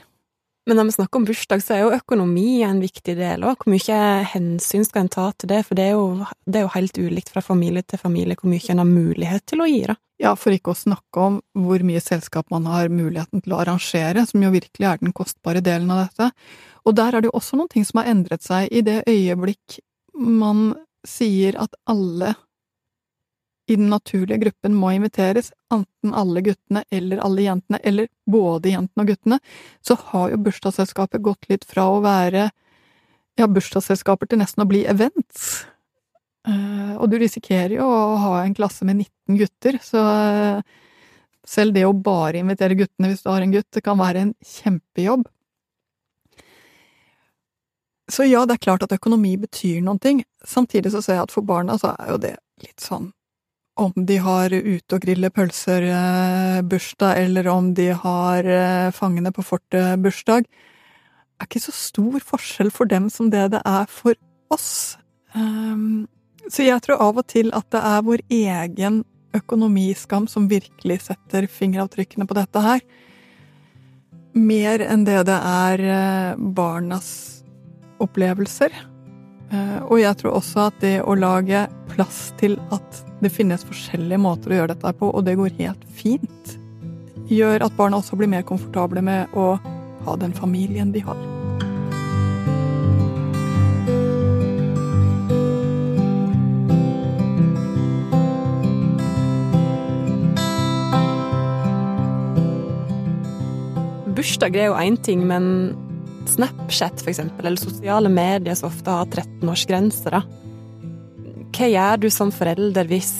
Men 0.66 0.78
når 0.78 0.84
vi 0.84 0.94
snakker 0.94 1.18
om 1.18 1.24
bursdag, 1.26 1.62
så 1.64 1.74
er 1.74 1.80
jo 1.82 1.94
økonomi 1.96 2.62
en 2.62 2.78
viktig 2.82 3.16
del 3.18 3.42
òg. 3.42 3.64
Hvor 3.64 3.72
mye 3.72 3.98
hensyn 4.30 4.84
skal 4.86 5.04
en 5.04 5.10
ta 5.10 5.24
til 5.34 5.50
det? 5.50 5.64
For 5.66 5.78
det 5.78 5.88
er, 5.88 5.96
jo, 5.96 6.28
det 6.46 6.60
er, 6.60 6.66
jo, 6.68 6.74
helt 6.76 7.00
ulikt 7.02 7.32
fra 7.34 7.42
familie 7.42 7.82
til 7.82 7.98
familie 7.98 8.38
hvor 8.38 8.52
mye 8.52 8.70
en 8.70 8.82
har 8.82 8.90
mulighet 8.90 9.46
til 9.50 9.64
å 9.64 9.66
gi, 9.66 9.80
da. 9.90 9.96
Ja, 10.22 10.36
for 10.38 10.54
ikke 10.54 10.70
å 10.70 10.78
snakke 10.78 11.24
om 11.24 11.40
hvor 11.64 11.82
mye 11.82 12.02
selskap 12.02 12.52
man 12.54 12.68
har 12.70 12.92
muligheten 12.94 13.42
til 13.42 13.56
å 13.56 13.58
arrangere, 13.64 14.22
som 14.28 14.44
jo 14.44 14.52
virkelig 14.54 14.86
er 14.86 15.02
den 15.02 15.16
kostbare 15.16 15.64
delen 15.64 15.90
av 15.90 16.04
dette. 16.04 16.30
Og 16.86 16.94
der 16.94 17.16
er 17.16 17.24
det 17.24 17.32
jo 17.32 17.38
også 17.40 17.58
noen 17.58 17.72
ting 17.72 17.86
som 17.88 17.98
har 17.98 18.12
endret 18.12 18.46
seg 18.46 18.70
i 18.70 18.84
det 18.86 19.00
øyeblikk 19.10 19.80
man 20.14 20.76
sier 21.08 21.56
at 21.58 21.74
alle 21.90 22.36
i 23.66 23.76
den 23.76 23.90
naturlige 23.90 24.38
gruppen 24.38 24.74
må 24.74 24.90
inviteres, 24.96 25.52
enten 25.72 26.14
alle 26.14 26.42
guttene 26.42 26.82
eller 26.90 27.22
alle 27.22 27.44
jentene, 27.46 27.78
eller 27.82 28.08
både 28.26 28.72
jentene 28.72 29.04
og 29.04 29.12
guttene, 29.12 29.38
så 29.80 29.96
har 30.10 30.32
jo 30.32 30.40
bursdagsselskapet 30.42 31.22
gått 31.22 31.48
litt 31.52 31.66
fra 31.68 31.86
å 31.92 32.00
være 32.02 32.48
ja, 33.38 33.46
bursdagsselskaper 33.46 34.28
til 34.28 34.42
nesten 34.42 34.64
å 34.64 34.68
bli 34.68 34.82
events. 34.90 35.62
Uh, 36.42 36.98
og 36.98 37.06
du 37.12 37.20
risikerer 37.22 37.76
jo 37.78 37.86
å 37.86 38.16
ha 38.18 38.40
en 38.42 38.56
klasse 38.56 38.86
med 38.88 39.04
19 39.04 39.38
gutter, 39.38 39.78
så 39.84 40.02
uh, 40.02 40.80
selv 41.46 41.78
det 41.78 41.86
å 41.86 41.94
bare 41.94 42.42
invitere 42.42 42.78
guttene 42.78 43.12
hvis 43.12 43.22
du 43.22 43.30
har 43.30 43.46
en 43.46 43.54
gutt, 43.54 43.70
det 43.70 43.84
kan 43.86 44.00
være 44.00 44.26
en 44.26 44.34
kjempejobb. 44.42 45.24
Så 48.10 48.26
ja, 48.26 48.42
det 48.44 48.58
er 48.58 48.66
klart 48.66 48.82
at 48.84 48.92
økonomi 48.92 49.36
betyr 49.40 49.80
noen 49.86 50.02
ting. 50.02 50.24
Samtidig 50.44 50.90
så 50.92 51.00
ser 51.00 51.20
jeg 51.20 51.28
at 51.28 51.32
for 51.32 51.46
barna 51.46 51.78
så 51.80 51.94
er 51.94 52.10
jo 52.10 52.20
det 52.20 52.36
litt 52.60 52.82
sånn 52.82 53.12
om 53.80 53.92
de 53.96 54.18
har 54.20 54.52
ute 54.52 54.96
og 54.96 55.04
griller 55.04 55.32
pølser-bursdag, 55.32 57.22
eller 57.24 57.48
om 57.48 57.72
de 57.74 57.88
har 57.96 58.48
Fangene 58.92 59.32
på 59.32 59.44
fortet-bursdag, 59.46 60.44
er 61.40 61.48
ikke 61.48 61.62
så 61.64 61.74
stor 61.74 62.18
forskjell 62.22 62.70
for 62.70 62.90
dem 62.90 63.08
som 63.10 63.30
det 63.32 63.48
det 63.54 63.62
er 63.66 63.88
for 63.90 64.18
oss. 64.52 64.98
Um, 65.34 66.04
så 66.50 66.66
jeg 66.66 66.82
tror 66.84 67.00
av 67.02 67.22
og 67.22 67.26
til 67.32 67.50
at 67.56 67.66
det 67.72 67.80
er 67.80 68.04
vår 68.06 68.22
egen 68.28 69.02
økonomiskam 69.36 70.28
som 70.28 70.50
virkelig 70.50 71.00
setter 71.08 71.48
fingeravtrykkene 71.48 72.28
på 72.28 72.36
dette 72.36 72.62
her. 72.62 72.84
Mer 74.36 74.84
enn 74.84 75.04
det 75.08 75.22
det 75.28 75.38
er 75.38 75.84
barnas 76.36 77.10
opplevelser. 78.02 78.91
Eh, 79.52 79.80
og 79.84 79.98
jeg 80.00 80.16
tror 80.20 80.38
også 80.38 80.68
at 80.70 80.78
det 80.80 80.94
å 81.04 81.16
lage 81.18 81.66
plass 81.92 82.30
til 82.40 82.56
at 82.72 83.02
det 83.20 83.32
finnes 83.34 83.66
forskjellige 83.68 84.20
måter 84.22 84.52
å 84.52 84.62
gjøre 84.62 84.72
dette 84.72 84.94
på, 84.96 85.10
og 85.12 85.26
det 85.26 85.36
går 85.36 85.52
helt 85.60 85.84
fint, 85.92 86.56
gjør 87.28 87.66
at 87.66 87.76
barna 87.76 88.00
også 88.00 88.16
blir 88.16 88.32
mer 88.32 88.46
komfortable 88.48 89.04
med 89.04 89.36
å 89.36 89.54
ha 90.06 90.16
den 90.18 90.32
familien 90.34 90.94
de 90.94 91.04
har. 91.04 91.20
Bursdag 104.12 104.56
er 104.56 104.70
jo 104.70 104.80
én 104.80 104.96
ting, 105.02 105.26
men 105.28 105.74
Snapchat, 106.26 107.08
eksempel, 107.08 107.46
eller 107.46 107.56
sosiale 107.56 108.08
medier 108.08 108.54
som 108.54 108.68
ofte 108.68 108.90
har 108.90 109.06
13-årsgrense, 109.06 110.10
da. 110.10 110.22
Hva 111.52 111.68
gjør 111.68 112.02
du 112.02 112.08
som 112.10 112.30
forelder 112.32 112.88
hvis 112.88 113.12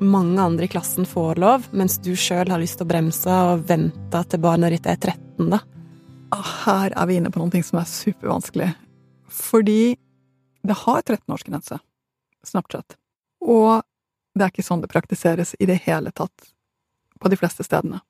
mange 0.00 0.42
andre 0.42 0.66
i 0.66 0.70
klassen 0.70 1.08
får 1.08 1.40
lov, 1.40 1.66
mens 1.72 1.98
du 2.04 2.12
sjøl 2.16 2.50
har 2.52 2.60
lyst 2.60 2.78
til 2.78 2.86
å 2.86 2.90
bremse 2.90 3.38
og 3.50 3.64
vente 3.68 4.22
til 4.30 4.42
barnet 4.44 4.76
ditt 4.76 4.88
er 4.90 5.00
13, 5.00 5.50
da? 5.52 5.62
Her 6.66 6.92
er 6.92 7.08
vi 7.08 7.16
inne 7.18 7.32
på 7.32 7.40
noe 7.40 7.62
som 7.64 7.80
er 7.80 7.88
supervanskelig. 7.90 8.70
Fordi 9.32 9.96
det 10.66 10.76
har 10.84 11.02
13-årsgrense, 11.02 11.78
Snapchat. 12.46 12.98
Og 13.40 13.82
det 14.36 14.44
er 14.44 14.52
ikke 14.52 14.66
sånn 14.66 14.82
det 14.84 14.92
praktiseres 14.92 15.54
i 15.58 15.68
det 15.68 15.80
hele 15.86 16.12
tatt 16.12 16.52
på 17.20 17.32
de 17.32 17.38
fleste 17.40 17.64
stedene. 17.64 18.02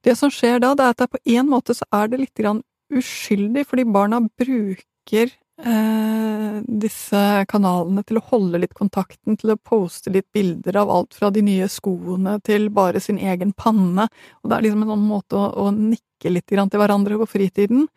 Det 0.00 0.16
som 0.16 0.32
skjer 0.32 0.62
da, 0.62 0.72
det 0.74 0.86
er 0.86 0.94
at 0.96 1.12
på 1.12 1.20
en 1.36 1.48
måte 1.50 1.76
så 1.76 1.84
er 1.92 2.08
det 2.08 2.22
litt 2.22 2.36
grann 2.38 2.62
uskyldig, 2.90 3.66
fordi 3.68 3.86
barna 3.88 4.20
bruker 4.20 5.30
eh, 5.30 6.58
disse 6.66 7.22
kanalene 7.50 8.04
til 8.06 8.20
å 8.20 8.24
holde 8.30 8.60
litt 8.62 8.74
kontakten, 8.76 9.38
til 9.40 9.54
å 9.54 9.58
poste 9.58 10.12
litt 10.12 10.28
bilder 10.34 10.80
av 10.82 10.92
alt 10.92 11.16
fra 11.16 11.30
de 11.34 11.44
nye 11.46 11.68
skoene 11.70 12.38
til 12.46 12.68
bare 12.74 13.02
sin 13.02 13.18
egen 13.18 13.52
panne, 13.52 14.08
og 14.40 14.50
det 14.50 14.58
er 14.58 14.66
liksom 14.66 14.84
en 14.86 14.94
sånn 14.94 15.08
måte 15.08 15.38
å, 15.38 15.48
å 15.66 15.70
nikke 15.74 16.32
litt 16.34 16.48
til 16.50 16.80
hverandre 16.80 17.18
på 17.22 17.30
fritiden. 17.38 17.88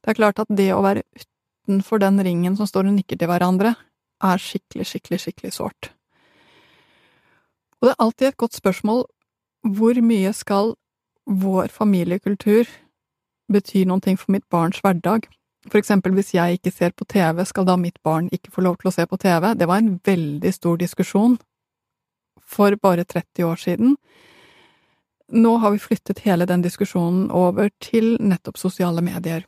Det 0.00 0.12
er 0.12 0.18
klart 0.18 0.42
at 0.42 0.50
det 0.52 0.70
å 0.74 0.82
være 0.84 1.04
utenfor 1.14 2.00
den 2.02 2.20
ringen 2.24 2.56
som 2.58 2.68
står 2.68 2.88
og 2.88 2.96
nikker 2.96 3.20
til 3.20 3.30
hverandre, 3.30 3.74
er 4.20 4.42
skikkelig, 4.42 4.86
skikkelig, 4.88 5.20
skikkelig 5.22 5.54
sårt. 5.56 5.90
Og 7.80 7.88
det 7.88 7.94
er 7.94 8.04
alltid 8.04 8.28
et 8.28 8.40
godt 8.40 8.58
spørsmål 8.58 9.06
hvor 9.76 10.00
mye 10.04 10.32
skal 10.36 10.74
vår 11.24 11.68
familiekultur 11.72 12.68
betyr 13.52 13.86
noen 13.90 14.02
ting 14.04 14.18
for 14.18 14.32
mitt 14.32 14.46
barns 14.52 14.80
hverdag. 14.84 15.28
For 15.68 15.80
eksempel 15.80 16.14
hvis 16.16 16.32
jeg 16.34 16.58
ikke 16.58 16.72
ser 16.72 16.94
på 16.96 17.04
TV, 17.04 17.44
skal 17.44 17.66
da 17.68 17.76
mitt 17.76 17.98
barn 18.06 18.30
ikke 18.32 18.52
få 18.54 18.64
lov 18.64 18.78
til 18.80 18.90
å 18.90 18.94
se 18.94 19.06
på 19.06 19.18
TV? 19.20 19.52
Det 19.54 19.68
var 19.68 19.82
en 19.82 19.98
veldig 20.06 20.52
stor 20.56 20.80
diskusjon 20.80 21.36
for 22.40 22.74
bare 22.82 23.04
30 23.04 23.44
år 23.46 23.60
siden. 23.60 23.96
Nå 25.30 25.56
har 25.62 25.74
vi 25.74 25.82
flyttet 25.82 26.24
hele 26.24 26.46
den 26.48 26.64
diskusjonen 26.64 27.28
over 27.30 27.70
til 27.82 28.16
nettopp 28.18 28.58
sosiale 28.58 29.04
medier. 29.04 29.44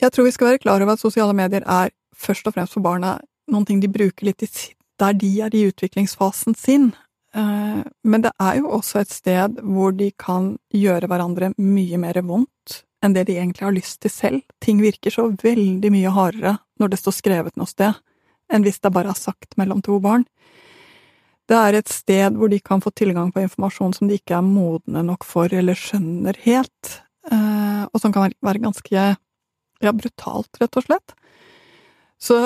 Jeg 0.00 0.12
tror 0.12 0.26
vi 0.26 0.34
skal 0.34 0.52
være 0.52 0.62
klar 0.64 0.82
over 0.82 0.96
at 0.96 1.02
sosiale 1.04 1.36
medier 1.36 1.64
er 1.64 1.92
først 2.16 2.46
og 2.48 2.56
fremst 2.56 2.76
for 2.76 2.84
barna 2.84 3.18
noen 3.50 3.66
ting 3.68 3.80
de 3.82 3.90
bruker 3.90 4.28
litt 4.28 4.44
der 5.00 5.16
de 5.16 5.30
er 5.40 5.54
i 5.56 5.66
utviklingsfasen 5.70 6.54
sin, 6.54 6.92
men 7.32 8.22
det 8.24 8.32
er 8.42 8.56
jo 8.58 8.72
også 8.74 9.04
et 9.04 9.12
sted 9.14 9.60
hvor 9.62 9.92
de 9.94 10.08
kan 10.18 10.56
gjøre 10.74 11.06
hverandre 11.06 11.52
mye 11.62 12.00
mer 12.02 12.18
vondt 12.26 12.80
enn 13.04 13.14
det 13.16 13.26
de 13.28 13.36
egentlig 13.38 13.66
har 13.66 13.76
lyst 13.76 14.00
til 14.02 14.12
selv. 14.12 14.40
Ting 14.60 14.80
virker 14.82 15.14
så 15.14 15.28
veldig 15.42 15.92
mye 15.92 16.12
hardere 16.14 16.56
når 16.80 16.92
det 16.92 17.00
står 17.00 17.16
skrevet 17.16 17.56
noe 17.60 17.70
sted, 17.70 17.96
enn 18.52 18.66
hvis 18.66 18.80
det 18.82 18.92
bare 18.92 19.12
er 19.12 19.20
sagt 19.20 19.56
mellom 19.60 19.82
to 19.84 20.00
barn. 20.02 20.26
Det 21.50 21.58
er 21.58 21.78
et 21.78 21.90
sted 21.90 22.36
hvor 22.38 22.50
de 22.52 22.60
kan 22.62 22.82
få 22.82 22.92
tilgang 22.94 23.32
på 23.34 23.42
informasjon 23.42 23.96
som 23.96 24.10
de 24.10 24.20
ikke 24.20 24.36
er 24.38 24.46
modne 24.46 25.02
nok 25.06 25.26
for 25.26 25.50
eller 25.50 25.78
skjønner 25.78 26.36
helt, 26.44 27.00
eh, 27.30 27.84
og 27.90 28.02
som 28.02 28.14
kan 28.14 28.30
være 28.44 28.62
ganske 28.62 29.06
ja, 29.80 29.92
brutalt, 29.92 30.60
rett 30.60 30.78
og 30.78 30.86
slett. 30.86 31.16
Så 32.20 32.36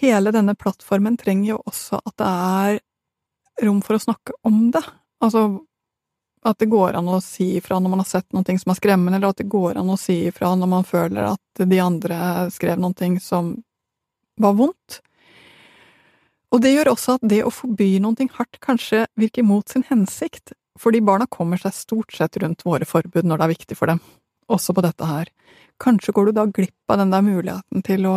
hele 0.00 0.32
denne 0.34 0.56
plattformen 0.58 1.16
trenger 1.20 1.54
jo 1.54 1.62
også 1.64 2.02
at 2.02 2.16
det 2.20 2.28
er 2.28 2.80
rom 3.62 3.80
for 3.84 3.96
å 3.96 4.02
snakke 4.02 4.36
om 4.46 4.70
det. 4.74 4.84
Altså 5.24 5.46
at 6.46 6.60
det 6.62 6.68
går 6.70 6.94
an 6.98 7.08
å 7.10 7.20
si 7.24 7.56
ifra 7.58 7.78
når 7.82 7.92
man 7.92 8.02
har 8.02 8.08
sett 8.08 8.28
noe 8.36 8.58
som 8.60 8.72
er 8.72 8.78
skremmende, 8.78 9.18
eller 9.18 9.32
at 9.32 9.40
det 9.40 9.48
går 9.50 9.80
an 9.80 9.90
å 9.90 9.98
si 9.98 10.20
ifra 10.28 10.52
når 10.54 10.70
man 10.70 10.86
føler 10.86 11.32
at 11.32 11.64
de 11.66 11.80
andre 11.82 12.18
skrev 12.54 12.78
noe 12.78 13.10
som 13.22 13.56
var 14.40 14.54
vondt. 14.58 15.00
Og 16.54 16.62
det 16.62 16.72
gjør 16.76 16.92
også 16.92 17.16
at 17.18 17.26
det 17.26 17.42
å 17.44 17.52
forby 17.52 17.96
noe 18.02 18.28
hardt 18.36 18.60
kanskje 18.62 19.06
virker 19.18 19.46
mot 19.46 19.68
sin 19.68 19.84
hensikt, 19.88 20.54
fordi 20.78 21.02
barna 21.02 21.26
kommer 21.26 21.58
seg 21.58 21.74
stort 21.74 22.14
sett 22.14 22.38
rundt 22.42 22.62
våre 22.64 22.86
forbud 22.86 23.26
når 23.26 23.40
det 23.40 23.46
er 23.46 23.54
viktig 23.56 23.78
for 23.78 23.90
dem, 23.90 24.00
også 24.52 24.76
på 24.76 24.84
dette 24.86 25.08
her. 25.08 25.32
Kanskje 25.82 26.12
går 26.16 26.28
du 26.28 26.36
da 26.38 26.46
glipp 26.48 26.90
av 26.92 27.00
den 27.02 27.12
der 27.12 27.24
muligheten 27.24 27.82
til 27.84 28.06
å 28.08 28.16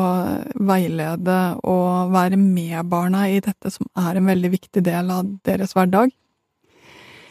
veilede 0.63 1.39
og 1.67 2.13
være 2.13 2.37
med 2.39 2.87
barna 2.91 3.25
i 3.27 3.41
dette 3.43 3.71
som 3.73 3.89
er 3.99 4.15
en 4.15 4.29
veldig 4.29 4.51
viktig 4.53 4.83
del 4.85 5.11
av 5.11 5.27
deres 5.47 5.75
hverdag. 5.75 6.13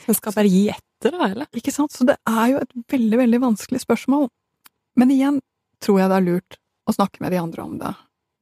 Så 0.02 0.12
en 0.12 0.18
skal 0.18 0.36
bare 0.36 0.52
gi 0.52 0.66
etter, 0.72 1.14
da, 1.14 1.30
eller? 1.30 1.48
Ikke 1.56 1.72
sant? 1.72 1.96
Så 1.96 2.04
det 2.08 2.18
er 2.28 2.44
jo 2.52 2.60
et 2.60 2.76
veldig, 2.92 3.20
veldig 3.22 3.40
vanskelig 3.46 3.80
spørsmål. 3.86 4.28
Men 5.00 5.14
igjen 5.14 5.40
tror 5.84 6.02
jeg 6.02 6.12
det 6.12 6.18
er 6.18 6.26
lurt 6.26 6.58
å 6.88 6.96
snakke 6.96 7.24
med 7.24 7.32
de 7.32 7.40
andre 7.40 7.64
om 7.64 7.78
det. 7.80 7.94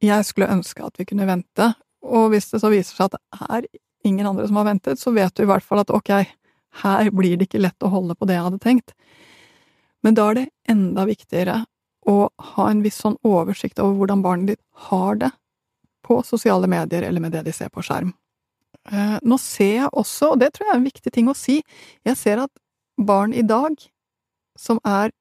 Jeg 0.03 0.27
skulle 0.27 0.51
ønske 0.53 0.83
at 0.85 0.99
vi 0.99 1.07
kunne 1.09 1.27
vente, 1.29 1.71
og 2.03 2.31
hvis 2.33 2.51
det 2.51 2.61
så 2.61 2.71
viser 2.73 2.97
seg 2.97 3.07
at 3.07 3.17
det 3.17 3.47
er 3.47 3.69
ingen 4.07 4.27
andre 4.27 4.47
som 4.49 4.59
har 4.59 4.67
ventet, 4.67 4.99
så 4.99 5.13
vet 5.15 5.35
du 5.35 5.45
i 5.45 5.49
hvert 5.49 5.65
fall 5.65 5.81
at 5.81 5.93
ok, 5.93 6.11
her 6.83 7.09
blir 7.15 7.39
det 7.39 7.47
ikke 7.47 7.63
lett 7.63 7.83
å 7.85 7.91
holde 7.93 8.15
på 8.17 8.27
det 8.27 8.37
jeg 8.37 8.45
hadde 8.49 8.61
tenkt. 8.63 8.93
Men 10.05 10.17
da 10.17 10.27
er 10.29 10.39
det 10.39 10.45
enda 10.69 11.07
viktigere 11.07 11.61
å 12.07 12.29
ha 12.53 12.69
en 12.71 12.83
viss 12.85 13.01
sånn 13.03 13.17
oversikt 13.27 13.81
over 13.83 13.97
hvordan 13.99 14.23
barnet 14.23 14.53
ditt 14.53 14.63
har 14.87 15.19
det 15.19 15.31
på 16.07 16.21
sosiale 16.23 16.69
medier 16.71 17.03
eller 17.03 17.23
med 17.23 17.35
det 17.35 17.43
de 17.47 17.53
ser 17.55 17.71
på 17.73 17.83
skjerm. 17.83 18.13
Eh, 18.87 19.17
nå 19.27 19.37
ser 19.41 19.73
jeg 19.81 19.91
også, 19.91 20.33
og 20.33 20.39
det 20.39 20.53
tror 20.55 20.69
jeg 20.69 20.75
er 20.75 20.79
en 20.79 20.87
viktig 20.87 21.13
ting 21.13 21.27
å 21.27 21.35
si, 21.35 21.59
jeg 22.07 22.19
ser 22.19 22.43
at 22.45 22.53
barn 22.97 23.33
i 23.35 23.43
dag, 23.43 23.75
som 24.57 24.79
er 24.87 25.11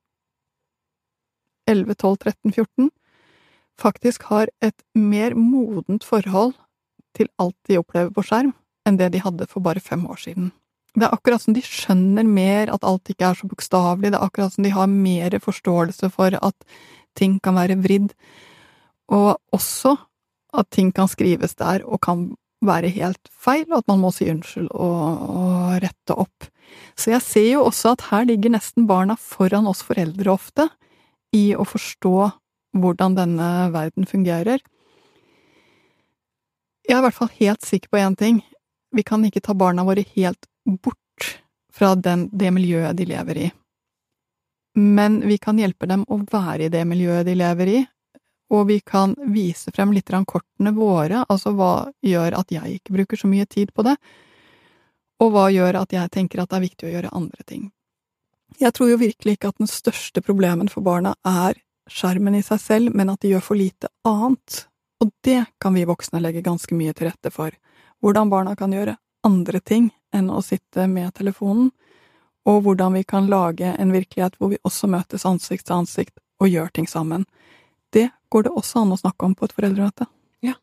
11, 1.67 1.97
12, 1.99 2.17
13, 2.23 2.53
14, 2.53 2.91
faktisk 3.81 4.29
har 4.31 4.53
et 4.63 4.79
mer 4.95 5.35
modent 5.35 6.07
forhold 6.07 6.55
til 7.17 7.29
alt 7.43 7.57
de 7.67 7.81
opplever 7.81 8.13
på 8.15 8.25
skjerm, 8.29 8.55
enn 8.87 9.01
det 9.01 9.11
de 9.17 9.25
hadde 9.25 9.49
for 9.51 9.65
bare 9.65 9.83
fem 9.83 10.07
år 10.07 10.23
siden. 10.23 10.53
Det 10.97 11.05
er 11.05 11.13
akkurat 11.13 11.43
som 11.43 11.53
de 11.53 11.61
skjønner 11.61 12.25
mer 12.25 12.73
at 12.73 12.85
alt 12.89 13.11
ikke 13.13 13.29
er 13.29 13.37
så 13.37 13.49
bokstavelig, 13.51 14.15
det 14.15 14.19
er 14.19 14.25
akkurat 14.25 14.55
som 14.55 14.65
de 14.65 14.73
har 14.73 14.89
mer 14.89 15.37
forståelse 15.45 16.09
for 16.15 16.37
at 16.41 16.79
ting 17.17 17.37
kan 17.45 17.57
være 17.59 17.77
vridd, 17.85 18.15
og 19.13 19.37
også 19.55 19.97
at 20.57 20.71
ting 20.73 20.93
kan 20.97 21.09
skrives 21.13 21.55
der 21.61 21.85
og 21.85 22.01
kan 22.07 22.31
være 22.65 22.89
helt 22.97 23.29
feil, 23.29 23.67
og 23.71 23.83
at 23.83 23.91
man 23.93 24.01
må 24.01 24.11
si 24.15 24.29
unnskyld 24.33 24.71
og, 24.73 25.27
og 25.37 25.77
rette 25.85 26.17
opp. 26.17 26.49
Så 26.97 27.13
jeg 27.13 27.25
ser 27.25 27.49
jo 27.51 27.67
også 27.67 27.93
at 27.93 28.09
her 28.09 28.25
ligger 28.29 28.57
nesten 28.57 28.89
barna 28.89 29.19
foran 29.21 29.69
oss 29.69 29.85
foreldre 29.87 30.33
ofte, 30.33 30.71
i 31.37 31.53
å 31.53 31.67
forstå 31.69 32.17
hvordan 32.81 33.17
denne 33.19 33.51
verden 33.75 34.09
fungerer. 34.09 34.63
Jeg 36.87 36.95
er 36.95 37.03
i 37.03 37.05
hvert 37.05 37.19
fall 37.19 37.33
helt 37.41 37.67
sikker 37.67 37.91
på 37.93 38.01
én 38.01 38.17
ting. 38.17 38.41
Vi 38.95 39.05
kan 39.05 39.25
ikke 39.27 39.43
ta 39.45 39.57
barna 39.59 39.85
våre 39.85 40.05
helt 40.15 40.47
bort 40.67 41.41
fra 41.73 41.95
den, 41.95 42.29
det 42.33 42.51
miljøet 42.51 42.97
de 42.97 43.07
lever 43.09 43.39
i. 43.39 43.51
Men 44.77 45.21
vi 45.29 45.39
kan 45.39 45.59
hjelpe 45.59 45.89
dem 45.89 46.05
å 46.09 46.21
være 46.31 46.67
i 46.67 46.73
det 46.73 46.85
miljøet 46.89 47.27
de 47.27 47.37
lever 47.39 47.73
i, 47.73 47.79
og 48.53 48.67
vi 48.69 48.81
kan 48.81 49.15
vise 49.33 49.73
frem 49.75 49.93
litt 49.97 50.13
av 50.15 50.25
kortene 50.29 50.73
våre, 50.77 51.25
altså 51.29 51.53
hva 51.57 51.89
gjør 52.05 52.37
at 52.39 52.53
jeg 52.53 52.79
ikke 52.79 52.95
bruker 52.99 53.21
så 53.21 53.31
mye 53.31 53.47
tid 53.51 53.73
på 53.75 53.87
det, 53.87 53.97
og 55.23 55.33
hva 55.33 55.47
gjør 55.51 55.81
at 55.81 55.95
jeg 55.97 56.13
tenker 56.13 56.43
at 56.43 56.53
det 56.53 56.59
er 56.59 56.67
viktig 56.67 56.89
å 56.89 56.93
gjøre 56.93 57.15
andre 57.17 57.47
ting. 57.49 57.71
Jeg 58.61 58.73
tror 58.77 58.93
jo 58.93 59.01
virkelig 59.01 59.37
ikke 59.37 59.51
at 59.51 59.59
den 59.61 59.71
største 59.71 60.23
problemen 60.23 60.69
for 60.73 60.85
barna 60.87 61.17
er 61.27 61.59
skjermen 61.91 62.37
i 62.39 62.45
seg 62.45 62.61
selv, 62.63 62.95
men 62.95 63.11
at 63.11 63.23
de 63.25 63.33
gjør 63.35 63.45
for 63.45 63.59
lite 63.59 63.91
annet 64.07 64.67
Og 65.05 65.11
det 65.25 65.43
kan 65.61 65.75
vi 65.77 65.85
voksne 65.85 66.23
legge 66.25 66.41
ganske 66.41 66.73
mye 66.73 66.95
til 66.97 67.11
rette 67.11 67.29
for. 67.29 67.53
Hvordan 68.01 68.31
barna 68.33 68.55
kan 68.57 68.73
gjøre 68.73 68.95
andre 69.27 69.61
ting 69.61 69.91
enn 70.15 70.31
å 70.31 70.43
sitte 70.45 70.87
med 70.91 71.15
telefonen, 71.19 71.71
og 72.47 72.63
hvordan 72.63 72.95
vi 72.95 73.03
kan 73.05 73.27
lage 73.31 73.73
en 73.75 73.91
virkelighet 73.95 74.37
hvor 74.39 74.53
vi 74.53 74.63
også 74.63 74.89
møtes 74.91 75.27
ansikt 75.27 75.67
til 75.67 75.81
ansikt 75.81 76.15
og 76.43 76.53
gjør 76.53 76.71
ting 76.77 76.87
sammen. 76.87 77.25
Det 77.91 78.09
går 78.31 78.47
det 78.47 78.53
også 78.55 78.85
an 78.85 78.95
å 78.95 79.01
snakke 79.01 79.27
om 79.27 79.35
på 79.35 79.49
et 79.49 79.55
foreldremøte. 79.57 80.07
Ja. 80.47 80.55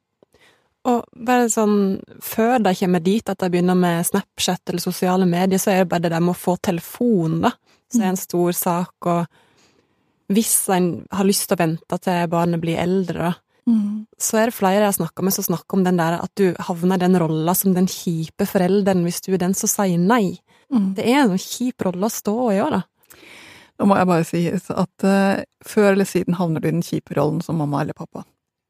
Og 0.88 1.03
bare 1.27 1.50
sånn, 1.51 2.00
før 2.24 2.60
de 2.63 2.75
kommer 2.79 3.03
dit 3.03 3.29
at 3.29 3.41
de 3.41 3.51
begynner 3.51 3.77
med 3.79 4.05
Snapchat 4.08 4.72
eller 4.72 4.84
sosiale 4.84 5.27
medier, 5.27 5.60
så 5.60 5.74
er 5.74 5.84
det 5.84 5.91
bare 5.91 6.05
det 6.05 6.13
der 6.15 6.24
med 6.24 6.36
å 6.36 6.39
få 6.39 6.55
telefon, 6.63 7.41
da, 7.43 7.53
som 7.91 8.03
er 8.03 8.13
en 8.13 8.22
stor 8.22 8.55
sak, 8.58 9.10
og 9.12 10.34
hvis 10.34 10.53
en 10.72 10.93
har 11.12 11.27
lyst 11.27 11.50
til 11.50 11.58
å 11.58 11.63
vente 11.65 12.00
til 12.00 12.29
barnet 12.32 12.62
blir 12.63 12.79
eldre, 12.79 13.32
da, 13.32 13.34
Mm. 13.70 14.05
Så 14.20 14.39
er 14.41 14.50
det 14.50 14.55
flere 14.58 14.82
jeg 14.82 14.89
har 14.89 14.96
snakka 14.98 15.24
med 15.24 15.36
som 15.36 15.46
snakker 15.48 15.77
om 15.77 15.86
den 15.86 16.00
der 16.00 16.17
at 16.20 16.32
du 16.39 16.51
havner 16.67 17.00
i 17.00 17.03
den 17.05 17.20
rolla 17.22 17.55
som 17.55 17.75
den 17.75 17.88
kjipe 17.91 18.48
forelderen 18.50 19.05
hvis 19.05 19.22
du 19.24 19.32
er 19.34 19.43
den 19.46 19.55
som 19.58 19.72
sier 19.72 20.01
nei. 20.01 20.39
Mm. 20.74 20.91
Det 20.98 21.05
er 21.08 21.24
en 21.24 21.39
kjip 21.39 21.86
rolle 21.88 22.10
å 22.10 22.13
stå 22.13 22.36
i 22.51 22.60
òg, 22.63 22.79
da. 22.79 22.84
Nå 23.79 23.88
må 23.89 23.98
jeg 23.98 24.10
bare 24.10 24.27
si 24.27 24.41
at 24.53 25.05
uh, 25.08 25.43
før 25.65 25.93
eller 25.93 26.08
siden 26.08 26.38
havner 26.38 26.62
du 26.62 26.70
i 26.70 26.75
den 26.75 26.86
kjipe 26.86 27.15
rollen 27.17 27.41
som 27.46 27.58
mamma 27.60 27.82
eller 27.82 27.98
pappa. 27.98 28.25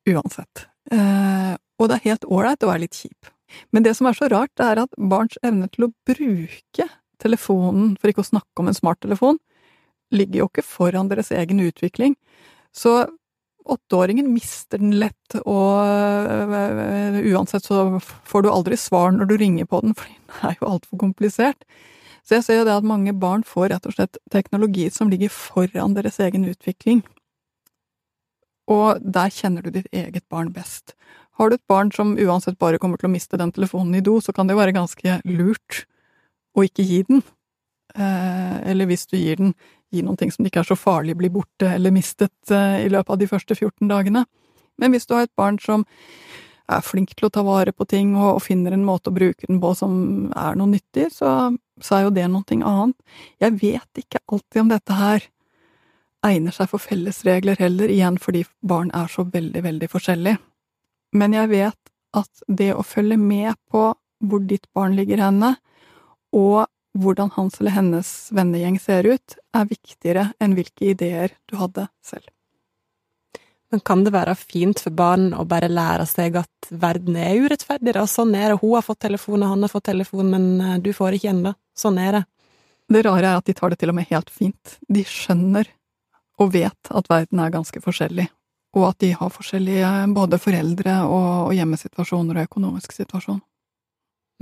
Uansett. 0.09 0.67
Uh, 0.91 1.55
og 1.79 1.89
det 1.89 1.97
er 1.97 2.09
helt 2.11 2.27
ålreit 2.29 2.63
å 2.63 2.69
være 2.71 2.85
litt 2.85 2.97
kjip. 2.97 3.31
Men 3.75 3.85
det 3.85 3.95
som 3.97 4.07
er 4.09 4.17
så 4.17 4.29
rart, 4.31 4.53
det 4.57 4.65
er 4.65 4.83
at 4.85 4.95
barns 4.97 5.37
evne 5.45 5.67
til 5.73 5.87
å 5.87 5.93
bruke 6.07 6.87
telefonen, 7.21 7.93
for 7.99 8.11
ikke 8.11 8.23
å 8.23 8.31
snakke 8.31 8.63
om 8.63 8.69
en 8.69 8.77
smarttelefon, 8.77 9.39
ligger 10.13 10.43
jo 10.43 10.49
ikke 10.49 10.65
foran 10.65 11.09
deres 11.11 11.31
egen 11.35 11.61
utvikling. 11.63 12.15
Så 12.73 13.05
åtteåringen 13.65 14.29
mister 14.33 14.81
den 14.81 14.95
lett, 14.99 15.37
og 15.43 15.83
uh, 15.87 17.17
uansett 17.33 17.65
så 17.65 17.99
får 18.01 18.43
du 18.43 18.51
aldri 18.51 18.77
svar 18.79 19.13
når 19.15 19.29
du 19.29 19.35
ringer 19.39 19.69
på 19.69 19.81
den, 19.85 19.95
for 19.97 20.07
den 20.09 20.49
er 20.49 20.57
jo 20.59 20.69
altfor 20.75 21.01
komplisert. 21.05 21.67
Så 22.23 22.37
jeg 22.37 22.45
ser 22.45 22.61
jo 22.61 22.67
det 22.67 22.77
at 22.77 22.87
mange 22.87 23.11
barn 23.19 23.43
får 23.43 23.73
rett 23.73 23.87
og 23.89 23.97
slett 23.97 24.19
teknologi 24.31 24.87
som 24.93 25.09
ligger 25.11 25.31
foran 25.33 25.95
deres 25.97 26.21
egen 26.23 26.47
utvikling. 26.47 27.03
Og 28.71 29.01
der 29.03 29.31
kjenner 29.33 29.65
du 29.65 29.73
ditt 29.75 29.89
eget 29.91 30.23
barn 30.31 30.53
best. 30.55 30.95
Har 31.35 31.49
du 31.49 31.57
et 31.57 31.67
barn 31.67 31.91
som 31.91 32.13
uansett 32.15 32.59
bare 32.61 32.79
kommer 32.79 33.01
til 33.01 33.09
å 33.09 33.13
miste 33.13 33.39
den 33.41 33.51
telefonen 33.51 33.97
i 33.97 34.03
do, 34.05 34.19
så 34.21 34.31
kan 34.31 34.47
det 34.47 34.55
jo 34.55 34.61
være 34.61 34.75
ganske 34.77 35.19
lurt 35.27 35.83
å 36.55 36.63
ikke 36.63 36.85
gi 36.85 37.01
den. 37.09 37.23
Eh, 37.93 38.57
eller 38.71 38.87
hvis 38.89 39.07
du 39.09 39.17
gir 39.17 39.41
den, 39.41 39.55
gi 39.93 40.03
noen 40.05 40.19
ting 40.19 40.31
som 40.33 40.45
ikke 40.45 40.63
er 40.63 40.69
så 40.71 40.77
farlig, 40.79 41.15
blir 41.19 41.33
borte 41.33 41.69
eller 41.69 41.93
mistet 41.93 42.51
eh, 42.51 42.83
i 42.85 42.89
løpet 42.91 43.15
av 43.15 43.21
de 43.21 43.29
første 43.29 43.55
14 43.55 43.91
dagene. 43.91 44.25
Men 44.81 44.93
hvis 44.93 45.05
du 45.07 45.15
har 45.15 45.27
et 45.27 45.37
barn 45.37 45.59
som 45.61 45.85
er 46.71 46.83
flink 46.85 47.13
til 47.13 47.27
å 47.27 47.33
ta 47.33 47.43
vare 47.45 47.73
på 47.75 47.85
ting 47.89 48.15
og, 48.15 48.41
finner 48.43 48.73
en 48.73 48.85
måte 48.87 49.11
å 49.11 49.15
bruke 49.15 49.47
den 49.47 49.59
på 49.61 49.73
som 49.77 50.31
er 50.39 50.57
noe 50.57 50.71
nyttig, 50.71 51.09
så, 51.13 51.51
så 51.83 51.97
er 51.97 52.05
jo 52.07 52.15
det 52.15 52.27
noe 52.31 52.59
annet. 52.59 52.97
Jeg 53.43 53.59
vet 53.61 54.03
ikke 54.03 54.23
alltid 54.27 54.63
om 54.63 54.71
dette 54.71 54.97
her 54.97 55.27
egner 56.23 56.55
seg 56.55 56.69
for 56.71 56.79
fellesregler 56.79 57.59
heller, 57.59 57.91
igjen 57.91 58.17
fordi 58.21 58.45
barn 58.63 58.91
er 58.95 59.11
så 59.11 59.25
veldig, 59.27 59.63
veldig 59.65 59.89
forskjellige. 59.91 60.39
Men 61.19 61.35
jeg 61.35 61.51
vet 61.51 61.79
at 62.15 62.45
det 62.47 62.71
å 62.73 62.85
følge 62.85 63.19
med 63.19 63.57
på 63.71 63.89
hvor 64.23 64.45
ditt 64.47 64.69
barn 64.73 64.95
ligger 64.95 65.19
henne, 65.19 65.57
og 66.33 66.65
hvordan 66.93 67.31
hans 67.35 67.59
eller 67.59 67.73
hennes 67.73 68.09
vennegjeng 68.35 68.77
ser 68.81 69.07
ut, 69.09 69.35
er 69.55 69.69
viktigere 69.69 70.29
enn 70.41 70.55
hvilke 70.57 70.91
ideer 70.93 71.33
du 71.49 71.57
hadde 71.57 71.87
selv. 72.05 72.29
Men 73.73 73.81
kan 73.81 74.03
det 74.05 74.13
være 74.13 74.35
fint 74.37 74.77
for 74.83 74.93
barn 74.93 75.31
å 75.33 75.47
bare 75.49 75.71
lære 75.71 76.05
seg 76.05 76.35
at 76.43 76.67
verden 76.69 77.15
er 77.17 77.39
urettferdig, 77.41 77.95
og 77.97 78.11
sånn 78.11 78.35
er 78.37 78.51
det, 78.51 78.59
hun 78.61 78.75
har 78.77 78.85
fått 78.85 79.01
telefon, 79.07 79.41
og 79.41 79.55
han 79.55 79.65
har 79.65 79.71
fått 79.71 79.87
telefon, 79.89 80.29
men 80.29 80.45
eh, 80.61 80.75
du 80.77 80.91
får 80.93 81.17
ikke 81.17 81.31
ennå. 81.31 81.55
Sånn 81.73 81.97
er 81.97 82.19
det. 82.19 82.23
Det 82.93 83.01
rare 83.07 83.31
er 83.31 83.39
at 83.39 83.49
de 83.49 83.55
tar 83.57 83.73
det 83.73 83.79
til 83.81 83.89
og 83.89 83.97
med 83.97 84.05
helt 84.11 84.29
fint. 84.29 84.75
De 84.85 85.01
skjønner 85.07 85.71
og 86.37 86.53
vet 86.53 86.93
at 86.93 87.09
verden 87.09 87.41
er 87.41 87.55
ganske 87.55 87.81
forskjellig, 87.81 88.27
og 88.77 88.87
at 88.91 88.99
de 89.01 89.09
har 89.17 89.33
forskjellige 89.33 89.89
både 90.13 90.37
foreldre 90.41 90.99
og, 91.07 91.31
og 91.47 91.57
hjemmesituasjoner 91.57 92.43
og 92.43 92.51
økonomisk 92.51 92.93
situasjon. 92.93 93.41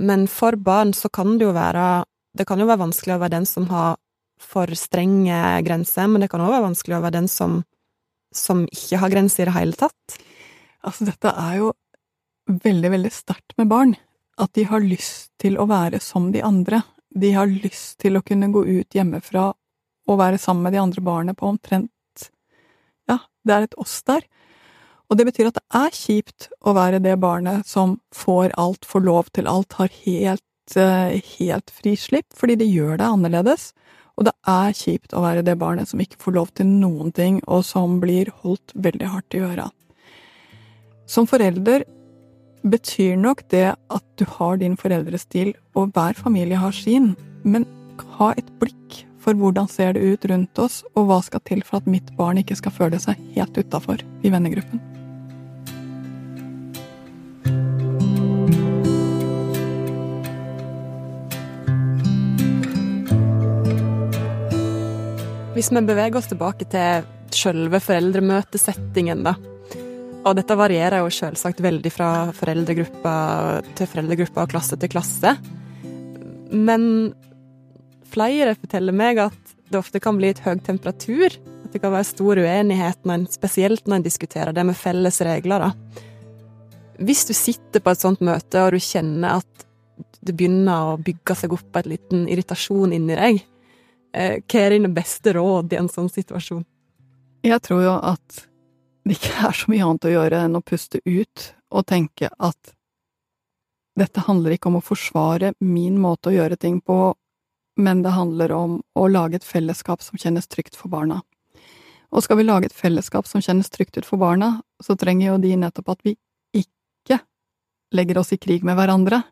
Men 0.04 0.26
for 0.28 0.60
barn 0.60 0.92
så 0.96 1.08
kan 1.08 1.38
det 1.38 1.46
jo 1.46 1.56
være 1.56 2.02
Det 2.32 2.46
kan 2.48 2.60
jo 2.60 2.68
være 2.68 2.84
vanskelig 2.86 3.16
å 3.16 3.20
være 3.22 3.36
den 3.36 3.48
som 3.48 3.68
har 3.72 3.98
for 4.42 4.70
strenge 4.74 5.36
grenser, 5.66 6.08
men 6.10 6.24
det 6.24 6.30
kan 6.32 6.42
òg 6.42 6.50
være 6.50 6.66
vanskelig 6.70 6.96
å 6.98 7.04
være 7.04 7.20
den 7.20 7.30
som 7.30 7.60
som 8.32 8.64
ikke 8.72 9.00
har 9.02 9.12
grenser 9.12 9.44
i 9.44 9.48
det 9.50 9.56
hele 9.56 9.78
tatt? 9.78 10.16
Altså, 10.82 11.06
dette 11.06 11.30
er 11.30 11.58
jo 11.60 11.72
veldig, 12.64 12.90
veldig 12.96 13.12
sterkt 13.14 13.56
med 13.60 13.70
barn. 13.70 13.94
At 14.40 14.54
de 14.56 14.64
har 14.66 14.82
lyst 14.82 15.30
til 15.42 15.58
å 15.60 15.68
være 15.70 16.00
som 16.02 16.30
de 16.34 16.42
andre. 16.44 16.82
De 17.12 17.32
har 17.36 17.50
lyst 17.50 17.98
til 18.02 18.16
å 18.16 18.24
kunne 18.24 18.50
gå 18.52 18.64
ut 18.64 18.96
hjemmefra 18.96 19.50
og 20.08 20.18
være 20.18 20.40
sammen 20.40 20.66
med 20.66 20.74
de 20.74 20.80
andre 20.82 21.04
barna 21.04 21.34
på 21.36 21.46
omtrent 21.46 21.90
Ja, 23.10 23.20
det 23.44 23.54
er 23.54 23.66
et 23.66 23.76
oss 23.78 24.00
der. 24.08 24.24
Og 25.10 25.18
det 25.18 25.26
betyr 25.28 25.50
at 25.50 25.58
det 25.58 25.66
er 25.76 25.92
kjipt 25.92 26.48
å 26.64 26.72
være 26.74 27.02
det 27.04 27.18
barnet 27.20 27.68
som 27.68 27.98
får 28.16 28.54
alt, 28.58 28.86
får 28.88 29.04
lov 29.04 29.28
til 29.36 29.50
alt, 29.50 29.76
har 29.76 29.92
helt, 30.06 30.44
helt 30.70 31.70
frislipp, 31.70 32.28
fordi 32.34 32.56
det 32.62 32.70
gjør 32.70 32.98
det 33.00 33.08
annerledes. 33.08 33.72
Og 34.16 34.28
det 34.28 34.34
er 34.48 34.76
kjipt 34.76 35.14
å 35.16 35.22
være 35.24 35.42
det 35.42 35.58
barnet 35.58 35.88
som 35.88 36.00
ikke 36.00 36.20
får 36.20 36.36
lov 36.36 36.52
til 36.54 36.68
noen 36.68 37.12
ting, 37.12 37.40
og 37.48 37.64
som 37.64 37.98
blir 38.00 38.30
holdt 38.42 38.74
veldig 38.74 39.08
hardt 39.08 39.34
i 39.34 39.42
øra. 39.42 39.70
Som 41.08 41.26
forelder 41.26 41.84
betyr 42.62 43.16
nok 43.18 43.42
det 43.50 43.72
at 43.74 44.04
du 44.20 44.24
har 44.38 44.60
din 44.60 44.76
foreldrestil, 44.78 45.54
og 45.74 45.92
hver 45.96 46.14
familie 46.14 46.60
har 46.60 46.72
sin, 46.76 47.14
men 47.42 47.66
ha 48.18 48.32
et 48.36 48.48
blikk 48.60 49.02
for 49.22 49.38
hvordan 49.38 49.68
ser 49.70 49.94
det 49.94 50.02
ut 50.02 50.24
rundt 50.30 50.58
oss, 50.58 50.82
og 50.94 51.08
hva 51.08 51.20
skal 51.24 51.42
til 51.46 51.62
for 51.66 51.80
at 51.80 51.90
mitt 51.90 52.10
barn 52.18 52.40
ikke 52.42 52.58
skal 52.58 52.74
føle 52.74 53.02
seg 53.02 53.20
helt 53.36 53.58
utafor 53.58 54.02
i 54.22 54.32
vennegruppen. 54.32 55.01
Hvis 65.62 65.70
vi 65.70 65.80
beveger 65.86 66.18
oss 66.18 66.26
tilbake 66.26 66.66
til 66.66 67.04
selve 67.30 67.78
foreldremøtesettingen, 67.78 69.20
da. 69.22 69.36
Og 70.26 70.32
dette 70.34 70.56
varierer 70.58 71.04
jo 71.04 71.12
selvsagt 71.14 71.60
veldig 71.62 71.92
fra 71.94 72.08
foreldregruppa 72.34 73.12
til 73.78 73.86
foreldregruppa 73.92 74.42
og 74.42 74.50
klasse 74.50 74.74
til 74.82 74.90
klasse. 74.90 75.36
Men 76.50 77.12
flere 78.10 78.56
forteller 78.58 78.96
meg 79.04 79.20
at 79.22 79.54
det 79.70 79.78
ofte 79.78 80.02
kan 80.02 80.18
bli 80.18 80.32
et 80.32 80.42
høy 80.42 80.58
temperatur. 80.66 81.30
At 81.30 81.70
det 81.76 81.84
kan 81.84 81.94
være 81.94 82.10
stor 82.10 82.42
uenighet, 82.42 82.98
når 83.06 83.20
en, 83.20 83.28
spesielt 83.30 83.86
når 83.86 84.00
en 84.00 84.08
diskuterer 84.08 84.58
det 84.58 84.66
med 84.66 84.80
felles 84.82 85.22
regler. 85.22 85.68
Da. 85.68 86.02
Hvis 87.06 87.22
du 87.30 87.36
sitter 87.38 87.86
på 87.86 87.94
et 87.94 88.02
sånt 88.02 88.26
møte 88.26 88.66
og 88.66 88.74
du 88.74 88.82
kjenner 88.82 89.38
at 89.38 89.66
det 90.26 90.34
begynner 90.34 90.90
å 90.90 90.98
bygge 90.98 91.38
seg 91.38 91.54
opp 91.54 91.78
en 91.78 91.92
liten 91.94 92.26
irritasjon 92.26 92.98
inni 92.98 93.14
deg, 93.14 93.44
hva 94.12 94.60
er 94.60 94.76
dine 94.76 94.90
beste 94.92 95.32
råd 95.36 95.72
i 95.72 95.80
en 95.80 95.88
sånn 95.88 96.10
situasjon? 96.12 96.64
Jeg 97.42 97.62
tror 97.64 97.82
jo 97.82 97.94
at 97.96 98.44
det 99.02 99.16
ikke 99.16 99.48
er 99.48 99.56
så 99.56 99.72
mye 99.72 99.86
annet 99.86 100.06
å 100.06 100.12
gjøre 100.12 100.44
enn 100.46 100.58
å 100.58 100.62
puste 100.62 101.00
ut 101.02 101.48
og 101.72 101.86
tenke 101.88 102.28
at 102.30 102.74
dette 103.98 104.24
handler 104.24 104.54
ikke 104.54 104.70
om 104.70 104.78
å 104.78 104.84
forsvare 104.84 105.52
min 105.60 105.98
måte 106.00 106.30
å 106.30 106.36
gjøre 106.36 106.56
ting 106.56 106.78
på, 106.80 107.12
men 107.76 108.04
det 108.04 108.14
handler 108.14 108.52
om 108.56 108.78
å 108.96 109.08
lage 109.08 109.40
et 109.40 109.48
fellesskap 109.48 110.04
som 110.04 110.20
kjennes 110.20 110.48
trygt 110.48 110.78
for 110.78 110.92
barna. 110.92 111.20
Og 112.12 112.24
skal 112.24 112.38
vi 112.40 112.46
lage 112.46 112.68
et 112.68 112.76
fellesskap 112.76 113.28
som 113.28 113.42
kjennes 113.44 113.68
trygt 113.72 113.96
ut 113.98 114.08
for 114.08 114.20
barna, 114.20 114.60
så 114.80 114.96
trenger 114.96 115.32
jo 115.32 115.36
de 115.42 115.54
nettopp 115.60 115.94
at 115.94 116.06
vi 116.06 116.16
ikke 116.56 117.20
legger 117.96 118.20
oss 118.20 118.32
i 118.36 118.40
krig 118.40 118.64
med 118.64 118.76
hverandre, 118.76 119.22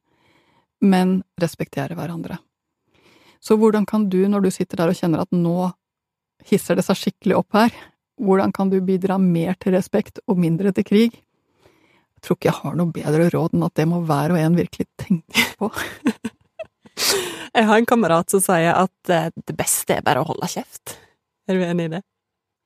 men 0.81 1.21
respekterer 1.41 1.97
hverandre. 1.97 2.41
Så 3.41 3.57
hvordan 3.57 3.87
kan 3.89 4.09
du, 4.13 4.21
når 4.29 4.45
du 4.45 4.51
sitter 4.53 4.83
der 4.83 4.93
og 4.93 4.99
kjenner 4.99 5.25
at 5.25 5.33
nå 5.33 5.71
hisser 6.49 6.77
det 6.77 6.85
seg 6.87 6.99
skikkelig 6.99 7.39
opp 7.41 7.57
her, 7.57 7.73
hvordan 8.21 8.53
kan 8.53 8.71
du 8.73 8.79
bidra 8.85 9.17
mer 9.21 9.57
til 9.61 9.75
respekt 9.77 10.21
og 10.29 10.41
mindre 10.41 10.73
til 10.77 10.87
krig? 10.87 11.17
Jeg 12.21 12.27
tror 12.27 12.37
ikke 12.37 12.51
jeg 12.51 12.61
har 12.61 12.77
noe 12.77 12.93
bedre 12.93 13.31
råd 13.33 13.57
enn 13.57 13.65
at 13.65 13.77
det 13.81 13.87
må 13.89 14.03
hver 14.05 14.35
og 14.35 14.41
en 14.41 14.59
virkelig 14.59 14.87
tenke 15.01 15.45
på. 15.57 15.71
jeg 17.57 17.69
har 17.71 17.81
en 17.81 17.89
kamerat 17.89 18.33
som 18.33 18.43
sier 18.45 18.77
at 18.77 19.13
eh, 19.13 19.31
det 19.33 19.57
beste 19.57 19.97
er 19.97 20.05
bare 20.05 20.21
å 20.21 20.29
holde 20.29 20.51
kjeft. 20.53 20.99
Er 21.49 21.57
du 21.57 21.65
enig 21.65 21.89
i 21.89 21.95
det? 21.97 22.03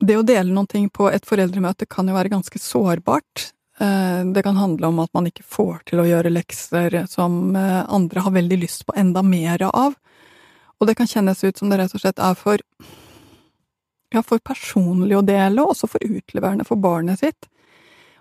Det 0.04 0.16
å 0.18 0.26
dele 0.26 0.50
noen 0.50 0.68
ting 0.68 0.88
på 0.90 1.06
et 1.06 1.26
foreldremøte 1.26 1.86
kan 1.86 2.10
jo 2.10 2.16
være 2.16 2.32
ganske 2.34 2.58
sårbart. 2.58 3.52
Eh, 3.78 4.26
det 4.34 4.42
kan 4.42 4.58
handle 4.58 4.90
om 4.90 4.98
at 5.06 5.14
man 5.14 5.30
ikke 5.30 5.46
får 5.46 5.84
til 5.92 6.02
å 6.02 6.08
gjøre 6.08 6.34
lekser 6.34 7.04
som 7.10 7.54
eh, 7.54 7.84
andre 7.86 8.26
har 8.26 8.34
veldig 8.34 8.58
lyst 8.58 8.88
på 8.88 8.98
enda 8.98 9.22
mer 9.22 9.62
av. 9.70 9.94
Og 10.80 10.88
det 10.88 10.96
kan 10.98 11.08
kjennes 11.08 11.44
ut 11.44 11.58
som 11.58 11.70
det 11.70 11.78
rett 11.80 11.94
og 11.94 12.02
slett 12.02 12.22
er 12.22 12.38
for 12.38 12.62
ja, 14.14 14.22
for 14.22 14.38
personlig 14.38 15.16
å 15.18 15.24
dele, 15.26 15.62
og 15.62 15.74
også 15.74 15.90
for 15.90 16.04
utleverende 16.06 16.66
for 16.68 16.78
barnet 16.78 17.22
sitt. 17.22 17.48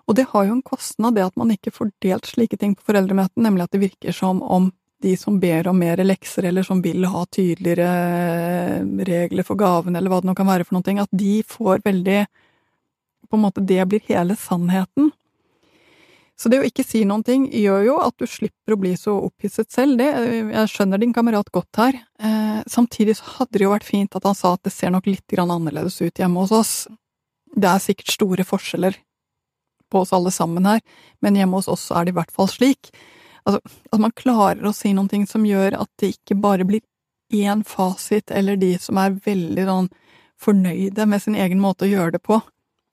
Og 0.10 0.18
det 0.18 0.26
har 0.32 0.48
jo 0.48 0.58
en 0.58 0.66
kostnad, 0.66 1.16
det 1.16 1.28
at 1.28 1.38
man 1.40 1.54
ikke 1.54 1.72
får 1.72 1.92
delt 2.04 2.28
slike 2.28 2.58
ting 2.60 2.74
på 2.76 2.88
foreldremøtene, 2.90 3.46
nemlig 3.46 3.68
at 3.68 3.76
det 3.76 3.84
virker 3.86 4.16
som 4.16 4.42
om 4.42 4.72
de 5.04 5.14
som 5.20 5.38
ber 5.40 5.68
om 5.68 5.80
mer 5.80 6.00
lekser, 6.04 6.48
eller 6.48 6.64
som 6.64 6.82
vil 6.84 7.06
ha 7.12 7.26
tydeligere 7.28 9.04
regler 9.08 9.48
for 9.48 9.60
gaven, 9.60 9.96
eller 9.96 10.12
hva 10.12 10.22
det 10.24 10.30
nå 10.30 10.36
kan 10.38 10.48
være 10.48 10.68
for 10.68 10.78
noe, 10.78 11.04
at 11.04 11.12
de 11.12 11.42
får 11.48 11.84
veldig 11.86 12.24
På 13.32 13.38
en 13.40 13.48
måte, 13.48 13.62
det 13.66 13.82
blir 13.90 14.02
hele 14.06 14.36
sannheten. 14.38 15.08
Så 16.40 16.50
det 16.50 16.60
å 16.60 16.66
ikke 16.66 16.86
si 16.86 17.04
noen 17.06 17.24
ting 17.26 17.46
gjør 17.54 17.84
jo 17.86 17.96
at 18.02 18.16
du 18.20 18.26
slipper 18.28 18.74
å 18.74 18.80
bli 18.82 18.96
så 18.98 19.14
opphisset 19.28 19.70
selv. 19.72 20.00
Det, 20.02 20.10
jeg 20.50 20.72
skjønner 20.72 21.02
din 21.02 21.14
kamerat 21.16 21.52
godt 21.54 21.80
her. 21.80 22.00
Eh, 22.20 22.60
samtidig 22.70 23.20
så 23.20 23.38
hadde 23.38 23.60
det 23.60 23.68
jo 23.68 23.74
vært 23.74 23.88
fint 23.88 24.18
at 24.18 24.26
han 24.28 24.38
sa 24.38 24.56
at 24.58 24.64
det 24.66 24.74
ser 24.74 24.94
nok 24.96 25.08
litt 25.10 25.38
annerledes 25.38 26.02
ut 26.02 26.20
hjemme 26.20 26.44
hos 26.44 26.54
oss. 26.56 26.74
Det 27.54 27.70
er 27.70 27.84
sikkert 27.84 28.16
store 28.16 28.48
forskjeller 28.50 28.98
på 29.94 30.02
oss 30.02 30.14
alle 30.16 30.32
sammen 30.34 30.66
her, 30.66 30.82
men 31.22 31.38
hjemme 31.38 31.60
hos 31.60 31.70
oss 31.70 31.86
er 31.94 32.08
det 32.08 32.16
i 32.16 32.18
hvert 32.18 32.34
fall 32.34 32.50
slik. 32.50 32.90
Altså, 33.46 33.62
at 33.94 34.02
man 34.02 34.16
klarer 34.18 34.66
å 34.66 34.74
si 34.74 34.94
noen 34.96 35.12
ting 35.12 35.28
som 35.30 35.46
gjør 35.46 35.78
at 35.84 35.92
det 36.02 36.16
ikke 36.16 36.40
bare 36.42 36.66
blir 36.66 36.82
én 37.34 37.62
fasit, 37.68 38.32
eller 38.32 38.58
de 38.58 38.74
som 38.82 38.98
er 39.02 39.20
veldig 39.26 39.68
sånn 39.70 39.92
fornøyde 40.42 41.06
med 41.10 41.22
sin 41.22 41.38
egen 41.40 41.62
måte 41.62 41.86
å 41.86 41.92
gjøre 41.92 42.18
det 42.18 42.24
på, 42.26 42.40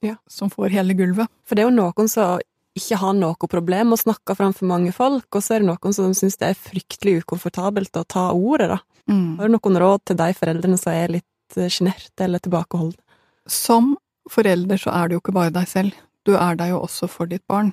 ja. 0.04 0.16
som 0.28 0.52
får 0.52 0.76
hele 0.76 0.96
gulvet. 0.98 1.30
For 1.46 1.56
det 1.56 1.64
er 1.64 1.70
jo 1.70 1.78
noen 1.78 2.10
som 2.10 2.40
ikke 2.78 2.98
har 3.00 3.16
noe 3.18 3.50
problem 3.50 3.90
med 3.90 3.98
å 3.98 4.02
snakke 4.04 4.36
framfor 4.38 4.68
mange 4.70 4.92
folk, 4.94 5.26
og 5.34 5.42
så 5.42 5.56
er 5.56 5.64
det 5.64 5.70
noen 5.70 5.96
som 5.96 6.14
syns 6.16 6.38
det 6.40 6.52
er 6.52 6.58
fryktelig 6.58 7.24
ukomfortabelt 7.24 7.98
å 7.98 8.06
ta 8.06 8.30
ordet, 8.30 8.70
da. 8.76 8.78
Mm. 9.10 9.40
Har 9.40 9.48
du 9.48 9.56
noen 9.56 9.80
råd 9.82 10.04
til 10.06 10.18
de 10.20 10.28
foreldrene 10.38 10.78
som 10.78 10.92
er 10.94 11.16
litt 11.16 11.58
eh, 11.58 11.70
sjenerte 11.72 12.26
eller 12.26 12.42
tilbakeholdne? 12.44 13.00
Som 13.50 13.96
forelder 14.30 14.78
så 14.78 14.92
er 14.94 15.08
du 15.08 15.16
jo 15.16 15.22
ikke 15.24 15.34
bare 15.34 15.54
deg 15.54 15.66
selv, 15.66 15.96
du 16.28 16.36
er 16.38 16.58
deg 16.58 16.74
jo 16.74 16.82
også 16.84 17.08
for 17.10 17.30
ditt 17.30 17.42
barn. 17.50 17.72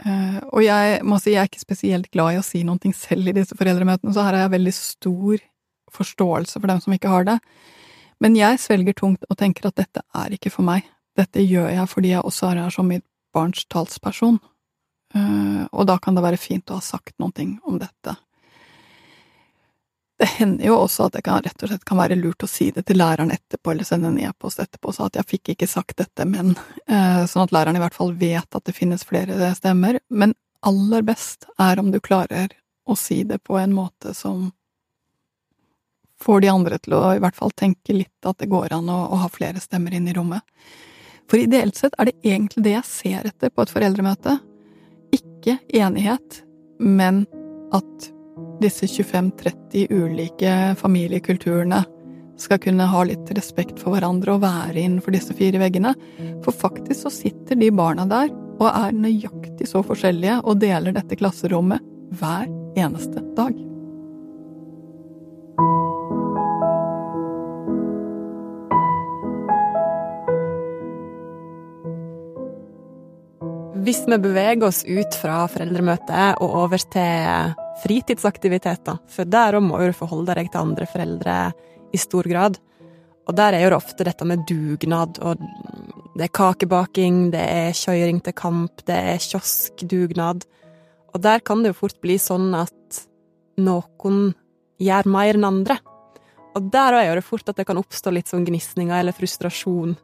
Uh, 0.00 0.40
og 0.56 0.62
jeg 0.64 1.02
må 1.04 1.18
si 1.20 1.34
jeg 1.34 1.42
er 1.42 1.50
ikke 1.50 1.60
spesielt 1.60 2.08
glad 2.14 2.32
i 2.32 2.38
å 2.40 2.44
si 2.44 2.62
noe 2.64 2.92
selv 2.96 3.28
i 3.30 3.34
disse 3.36 3.56
foreldremøtene, 3.58 4.14
så 4.16 4.24
her 4.24 4.38
har 4.38 4.46
jeg 4.46 4.54
veldig 4.56 4.72
stor 4.74 5.42
forståelse 5.92 6.56
for 6.56 6.72
dem 6.72 6.80
som 6.80 6.94
ikke 6.96 7.12
har 7.12 7.28
det. 7.28 7.36
Men 8.20 8.36
jeg 8.36 8.60
svelger 8.62 8.96
tungt 8.96 9.26
og 9.28 9.38
tenker 9.38 9.68
at 9.68 9.76
dette 9.80 10.02
er 10.16 10.34
ikke 10.34 10.52
for 10.52 10.66
meg. 10.66 10.88
Dette 11.18 11.44
gjør 11.44 11.68
jeg 11.72 11.90
fordi 11.90 12.14
jeg 12.14 12.24
også 12.24 12.50
er 12.50 12.62
her 12.64 12.74
som 12.74 12.88
mitt 12.88 13.04
barns 13.34 13.66
talsperson, 13.70 14.38
uh, 15.14 15.62
og 15.70 15.86
da 15.90 15.98
kan 16.02 16.16
det 16.16 16.24
være 16.24 16.40
fint 16.40 16.70
å 16.70 16.80
ha 16.80 16.84
sagt 16.84 17.16
noen 17.18 17.36
ting 17.36 17.54
om 17.64 17.78
dette. 17.80 18.16
Det 20.20 20.28
hender 20.36 20.66
jo 20.68 20.74
også 20.82 21.06
at 21.08 21.14
det 21.16 21.22
kan, 21.24 21.40
rett 21.40 21.62
og 21.64 21.70
slett 21.70 21.84
kan 21.88 21.96
være 21.96 22.18
lurt 22.20 22.44
å 22.44 22.48
si 22.50 22.68
det 22.76 22.84
til 22.90 22.98
læreren 23.00 23.32
etterpå, 23.32 23.72
eller 23.72 23.88
sende 23.88 24.10
en 24.10 24.20
e-post 24.20 24.60
etterpå, 24.60 24.92
så 24.92 25.06
at 25.08 25.16
jeg 25.16 25.30
fikk 25.30 25.54
ikke 25.54 25.70
sagt 25.70 25.96
dette, 26.02 26.26
men 26.28 26.52
uh, 26.90 27.24
sånn 27.24 27.46
at 27.46 27.54
læreren 27.56 27.78
i 27.78 27.82
hvert 27.82 27.96
fall 27.96 28.12
vet 28.20 28.58
at 28.58 28.66
det 28.68 28.76
finnes 28.76 29.06
flere 29.08 29.54
stemmer. 29.56 30.02
Men 30.12 30.36
aller 30.60 31.06
best 31.08 31.48
er 31.56 31.80
om 31.80 31.88
du 31.90 32.00
klarer 32.04 32.52
å 32.84 32.96
si 32.98 33.22
det 33.24 33.40
på 33.46 33.56
en 33.56 33.72
måte 33.72 34.12
som 34.14 34.50
får 36.20 36.40
de 36.40 36.52
andre 36.52 36.78
til 36.78 36.98
å 36.98 37.14
i 37.14 37.20
hvert 37.22 37.36
fall 37.36 37.52
tenke 37.56 37.96
litt 37.96 38.28
at 38.28 38.38
det 38.42 38.50
går 38.52 38.74
an 38.76 38.92
å, 38.92 39.00
å 39.14 39.22
ha 39.22 39.28
flere 39.32 39.60
stemmer 39.62 39.94
inn 39.96 40.08
i 40.10 40.16
rommet. 40.16 40.44
For 41.30 41.38
ideelt 41.38 41.78
sett 41.78 41.94
er 41.98 42.10
det 42.10 42.18
egentlig 42.26 42.64
det 42.66 42.74
jeg 42.74 42.88
ser 42.88 43.28
etter 43.30 43.52
på 43.54 43.62
et 43.62 43.70
foreldremøte. 43.70 44.34
Ikke 45.14 45.60
enighet, 45.78 46.42
men 46.82 47.22
at 47.74 48.10
disse 48.60 48.88
25-30 48.90 49.86
ulike 49.94 50.54
familiekulturene 50.80 51.84
skal 52.40 52.60
kunne 52.62 52.88
ha 52.88 53.04
litt 53.06 53.30
respekt 53.36 53.78
for 53.80 53.94
hverandre 53.94 54.34
og 54.34 54.42
være 54.42 54.80
innenfor 54.80 55.14
disse 55.14 55.36
fire 55.36 55.60
veggene. 55.62 55.94
For 56.44 56.56
faktisk 56.56 57.06
så 57.06 57.14
sitter 57.14 57.58
de 57.60 57.70
barna 57.70 58.08
der 58.10 58.32
og 58.60 58.68
er 58.72 58.96
nøyaktig 58.96 59.68
så 59.70 59.84
forskjellige 59.86 60.40
og 60.42 60.60
deler 60.60 60.96
dette 60.96 61.18
klasserommet 61.20 61.84
hver 62.20 62.48
eneste 62.80 63.22
dag. 63.36 63.54
Hvis 73.80 74.02
vi 74.04 74.16
beveger 74.20 74.66
oss 74.66 74.82
ut 74.84 75.14
fra 75.16 75.46
foreldremøtet 75.48 76.40
og 76.44 76.56
over 76.66 76.82
til 76.92 77.52
fritidsaktiviteter, 77.80 78.98
for 79.08 79.28
der 79.28 79.56
òg 79.56 79.64
må 79.64 79.78
du 79.80 79.94
forholde 79.96 80.34
deg 80.36 80.50
til 80.52 80.60
andre 80.60 80.88
foreldre 80.90 81.36
i 81.96 82.00
stor 82.00 82.28
grad. 82.28 82.58
Og 83.24 83.36
der 83.38 83.56
er 83.56 83.64
jo 83.64 83.70
det 83.72 83.78
ofte 83.78 84.04
dette 84.04 84.26
med 84.28 84.42
dugnad, 84.48 85.16
og 85.24 85.40
det 86.12 86.26
er 86.26 86.34
kakebaking, 86.36 87.30
det 87.32 87.40
er 87.40 87.78
kjøring 87.78 88.20
til 88.26 88.36
kamp, 88.36 88.84
det 88.84 88.98
er 89.14 89.22
kioskdugnad. 89.24 90.44
Og 91.14 91.24
der 91.24 91.40
kan 91.40 91.64
det 91.64 91.72
jo 91.72 91.80
fort 91.80 91.96
bli 92.04 92.18
sånn 92.20 92.50
at 92.58 93.00
noen 93.64 94.34
gjør 94.76 95.08
mer 95.08 95.40
enn 95.40 95.48
andre. 95.48 95.78
Og 96.52 96.68
der 96.68 96.98
er 97.00 97.14
det 97.16 97.24
fort 97.24 97.48
at 97.48 97.56
det 97.56 97.64
kan 97.70 97.80
oppstå 97.80 98.12
litt 98.12 98.28
sånn 98.28 98.44
gnisninger 98.44 98.98
eller 98.98 99.16
frustrasjon. 99.16 99.96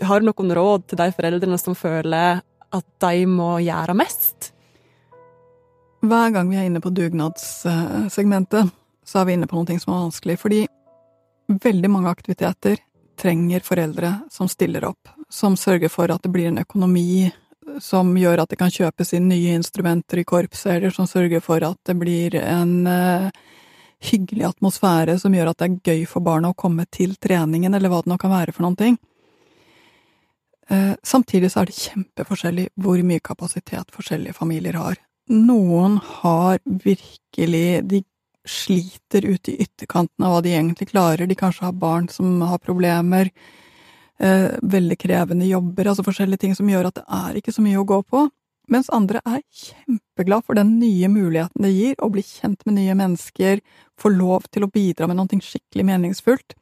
Har 0.00 0.22
du 0.22 0.30
noen 0.30 0.56
råd 0.56 0.88
til 0.88 1.02
de 1.02 1.12
foreldrene 1.12 1.60
som 1.60 1.76
føler 1.76 2.40
at 2.74 2.86
de 3.04 3.26
må 3.30 3.56
gjøre 3.64 3.96
mest? 3.98 4.50
Hver 6.04 6.34
gang 6.34 6.50
vi 6.50 6.58
er 6.60 6.66
inne 6.68 6.82
på 6.84 6.92
dugnadssegmentet, 6.92 8.72
så 9.04 9.20
er 9.20 9.28
vi 9.28 9.36
inne 9.38 9.48
på 9.48 9.56
noe 9.56 9.78
som 9.80 9.94
er 9.94 10.02
vanskelig, 10.02 10.36
fordi 10.40 10.64
veldig 11.64 11.90
mange 11.92 12.12
aktiviteter 12.12 12.80
trenger 13.20 13.64
foreldre 13.64 14.10
som 14.32 14.50
stiller 14.50 14.84
opp, 14.88 15.08
som 15.30 15.56
sørger 15.56 15.92
for 15.92 16.10
at 16.12 16.22
det 16.24 16.32
blir 16.34 16.50
en 16.50 16.60
økonomi 16.64 17.30
som 17.80 18.12
gjør 18.18 18.42
at 18.42 18.52
det 18.52 18.58
kan 18.60 18.72
kjøpes 18.72 19.14
inn 19.16 19.28
nye 19.30 19.54
instrumenter 19.56 20.20
i 20.20 20.26
korpset, 20.28 20.76
eller 20.76 20.92
som 20.94 21.08
sørger 21.08 21.40
for 21.44 21.64
at 21.64 21.78
det 21.88 21.96
blir 21.98 22.36
en 22.42 22.74
uh, 22.86 23.30
hyggelig 24.04 24.50
atmosfære 24.50 25.16
som 25.20 25.34
gjør 25.34 25.52
at 25.52 25.62
det 25.62 25.70
er 25.70 25.94
gøy 25.94 26.04
for 26.10 26.24
barna 26.24 26.52
å 26.52 26.58
komme 26.58 26.86
til 26.92 27.16
treningen, 27.16 27.74
eller 27.74 27.92
hva 27.92 28.02
det 28.04 28.12
nå 28.12 28.18
kan 28.20 28.34
være 28.34 28.54
for 28.54 28.66
noen 28.66 28.78
ting. 28.78 28.98
Eh, 30.68 30.94
samtidig 31.02 31.50
så 31.52 31.62
er 31.62 31.68
det 31.68 31.76
kjempeforskjellig 31.76 32.68
hvor 32.80 33.00
mye 33.04 33.22
kapasitet 33.24 33.92
forskjellige 33.94 34.36
familier 34.36 34.78
har. 34.80 34.98
Noen 35.30 35.98
har 36.20 36.58
virkelig 36.64 37.82
De 37.88 38.02
sliter 38.44 39.24
ute 39.24 39.52
i 39.54 39.62
ytterkanten 39.64 40.24
av 40.24 40.34
hva 40.34 40.40
de 40.44 40.52
egentlig 40.52 40.90
klarer. 40.90 41.26
De 41.26 41.34
kanskje 41.34 41.64
har 41.64 41.72
barn 41.72 42.10
som 42.12 42.42
har 42.44 42.58
problemer, 42.58 43.30
eh, 44.20 44.50
veldig 44.60 44.98
krevende 45.00 45.48
jobber, 45.48 45.88
altså 45.88 46.04
forskjellige 46.04 46.40
ting 46.40 46.54
som 46.54 46.68
gjør 46.68 46.90
at 46.90 46.94
det 46.94 47.04
er 47.08 47.40
ikke 47.40 47.54
så 47.54 47.64
mye 47.64 47.80
å 47.80 47.86
gå 47.88 48.02
på. 48.04 48.28
Mens 48.68 48.88
andre 48.92 49.20
er 49.26 49.42
kjempeglad 49.52 50.44
for 50.44 50.54
den 50.54 50.78
nye 50.78 51.08
muligheten 51.08 51.62
det 51.62 51.72
gir 51.72 51.94
å 52.00 52.10
bli 52.12 52.22
kjent 52.22 52.64
med 52.66 52.74
nye 52.74 52.94
mennesker, 52.94 53.60
få 54.00 54.12
lov 54.12 54.44
til 54.50 54.64
å 54.64 54.70
bidra 54.72 55.08
med 55.08 55.16
noe 55.16 55.40
skikkelig 55.40 55.84
meningsfullt. 55.84 56.54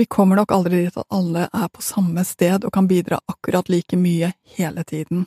Vi 0.00 0.06
kommer 0.06 0.36
nok 0.36 0.52
aldri 0.52 0.78
dit 0.86 0.94
at 0.96 1.12
alle 1.12 1.42
er 1.52 1.66
på 1.68 1.82
samme 1.84 2.22
sted 2.24 2.62
og 2.64 2.72
kan 2.72 2.86
bidra 2.88 3.18
akkurat 3.28 3.68
like 3.68 3.98
mye 4.00 4.30
hele 4.56 4.80
tiden. 4.88 5.26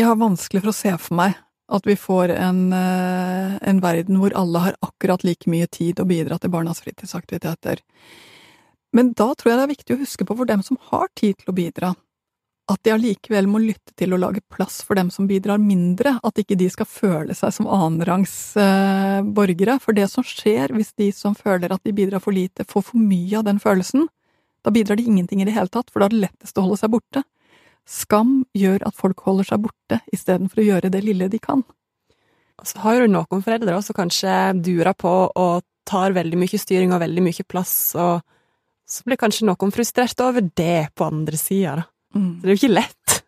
Jeg 0.00 0.06
har 0.08 0.16
vanskelig 0.16 0.62
for 0.62 0.72
å 0.72 0.78
se 0.78 0.94
for 0.96 1.18
meg 1.18 1.34
at 1.68 1.84
vi 1.90 1.98
får 2.00 2.32
en, 2.32 2.62
eh, 2.72 3.58
en 3.68 3.82
verden 3.84 4.16
hvor 4.16 4.32
alle 4.32 4.62
har 4.64 4.78
akkurat 4.80 5.26
like 5.28 5.44
mye 5.44 5.68
tid 5.68 6.00
å 6.00 6.08
bidra 6.08 6.38
til 6.40 6.54
barnas 6.56 6.80
fritidsaktiviteter. 6.80 7.84
Men 8.96 9.12
da 9.12 9.34
tror 9.34 9.52
jeg 9.52 9.58
det 9.58 9.66
er 9.66 9.74
viktig 9.76 9.96
å 9.98 10.00
huske 10.06 10.24
på 10.24 10.38
for 10.38 10.48
dem 10.48 10.62
som 10.62 10.80
har 10.88 11.12
tid 11.12 11.36
til 11.36 11.52
å 11.52 11.58
bidra, 11.60 11.94
at 12.68 12.82
de 12.84 12.92
allikevel 12.92 13.48
må 13.48 13.60
lytte 13.62 13.94
til 13.96 14.12
å 14.12 14.18
lage 14.20 14.42
plass 14.52 14.82
for 14.84 14.98
dem 14.98 15.08
som 15.12 15.28
bidrar 15.28 15.60
mindre, 15.62 16.18
at 16.24 16.40
ikke 16.40 16.58
de 16.60 16.68
skal 16.72 16.88
føle 16.88 17.36
seg 17.36 17.54
som 17.56 17.68
annenrangs 17.72 18.34
eh, 18.60 19.24
borgere. 19.24 19.78
For 19.80 19.96
det 19.96 20.08
som 20.12 20.26
skjer 20.26 20.74
hvis 20.76 20.92
de 21.00 21.08
som 21.16 21.36
føler 21.38 21.72
at 21.72 21.84
de 21.86 21.94
bidrar 21.96 22.22
for 22.24 22.36
lite, 22.36 22.66
får 22.68 22.90
for 22.90 23.00
mye 23.00 23.40
av 23.40 23.48
den 23.48 23.60
følelsen, 23.62 24.06
da 24.64 24.74
bidrar 24.74 25.00
de 25.00 25.08
ingenting 25.08 25.40
i 25.40 25.48
det 25.48 25.56
hele 25.56 25.72
tatt, 25.72 25.88
for 25.88 26.02
da 26.02 26.10
er 26.10 26.16
det 26.16 26.24
lettest 26.26 26.60
å 26.60 26.66
holde 26.66 26.80
seg 26.82 26.92
borte. 26.92 27.24
Skam 27.88 28.42
gjør 28.58 28.84
at 28.84 28.96
folk 28.98 29.24
holder 29.24 29.48
seg 29.48 29.64
borte 29.64 30.02
istedenfor 30.12 30.60
å 30.60 30.68
gjøre 30.68 30.92
det 30.92 31.04
lille 31.06 31.30
de 31.32 31.40
kan. 31.40 31.64
Og 32.58 32.68
så 32.68 32.82
har 32.84 33.00
du 33.00 33.12
noen 33.14 33.44
foreldre 33.44 33.80
som 33.86 33.96
kanskje 33.96 34.34
durer 34.60 34.92
på 34.98 35.14
og 35.30 35.64
tar 35.88 36.12
veldig 36.12 36.36
mye 36.36 36.60
styring 36.60 36.92
og 36.92 37.00
veldig 37.00 37.24
mye 37.24 37.46
plass, 37.48 37.76
og 37.96 38.20
så 38.88 39.04
blir 39.06 39.20
kanskje 39.20 39.46
noen 39.48 39.72
frustrert 39.72 40.20
over 40.20 40.44
det 40.44 40.90
på 40.96 41.06
andre 41.08 41.40
sida, 41.40 41.78
da. 41.80 41.92
Mm. 42.16 42.38
Det 42.40 42.48
er 42.48 42.54
jo 42.54 42.60
ikke 42.62 42.76
lett. 42.76 43.18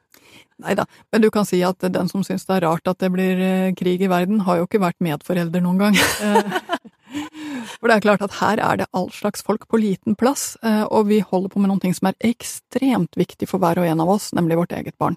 Nei 0.60 0.74
da, 0.76 0.84
men 1.12 1.22
du 1.24 1.30
kan 1.32 1.46
si 1.48 1.62
at 1.64 1.80
den 1.80 2.08
som 2.10 2.24
syns 2.26 2.44
det 2.48 2.58
er 2.58 2.66
rart 2.66 2.88
at 2.90 3.00
det 3.00 3.08
blir 3.14 3.38
eh, 3.40 3.72
krig 3.76 4.02
i 4.04 4.10
verden, 4.12 4.42
har 4.44 4.60
jo 4.60 4.66
ikke 4.68 4.82
vært 4.82 5.00
medforelder 5.04 5.64
noen 5.64 5.80
gang. 5.80 5.96
For 7.80 7.88
det 7.88 7.96
er 7.96 8.04
klart 8.04 8.24
at 8.24 8.36
her 8.38 8.60
er 8.60 8.80
det 8.82 8.90
all 8.96 9.08
slags 9.14 9.42
folk 9.46 9.66
på 9.70 9.80
liten 9.80 10.16
plass, 10.20 10.54
eh, 10.62 10.84
og 10.84 11.08
vi 11.08 11.22
holder 11.24 11.52
på 11.52 11.62
med 11.62 11.72
noen 11.72 11.80
ting 11.82 11.96
som 11.96 12.10
er 12.10 12.18
ekstremt 12.28 13.16
viktig 13.18 13.48
for 13.48 13.62
hver 13.62 13.80
og 13.80 13.88
en 13.88 14.04
av 14.04 14.12
oss, 14.12 14.30
nemlig 14.36 14.58
vårt 14.60 14.74
eget 14.76 14.98
barn. 15.00 15.16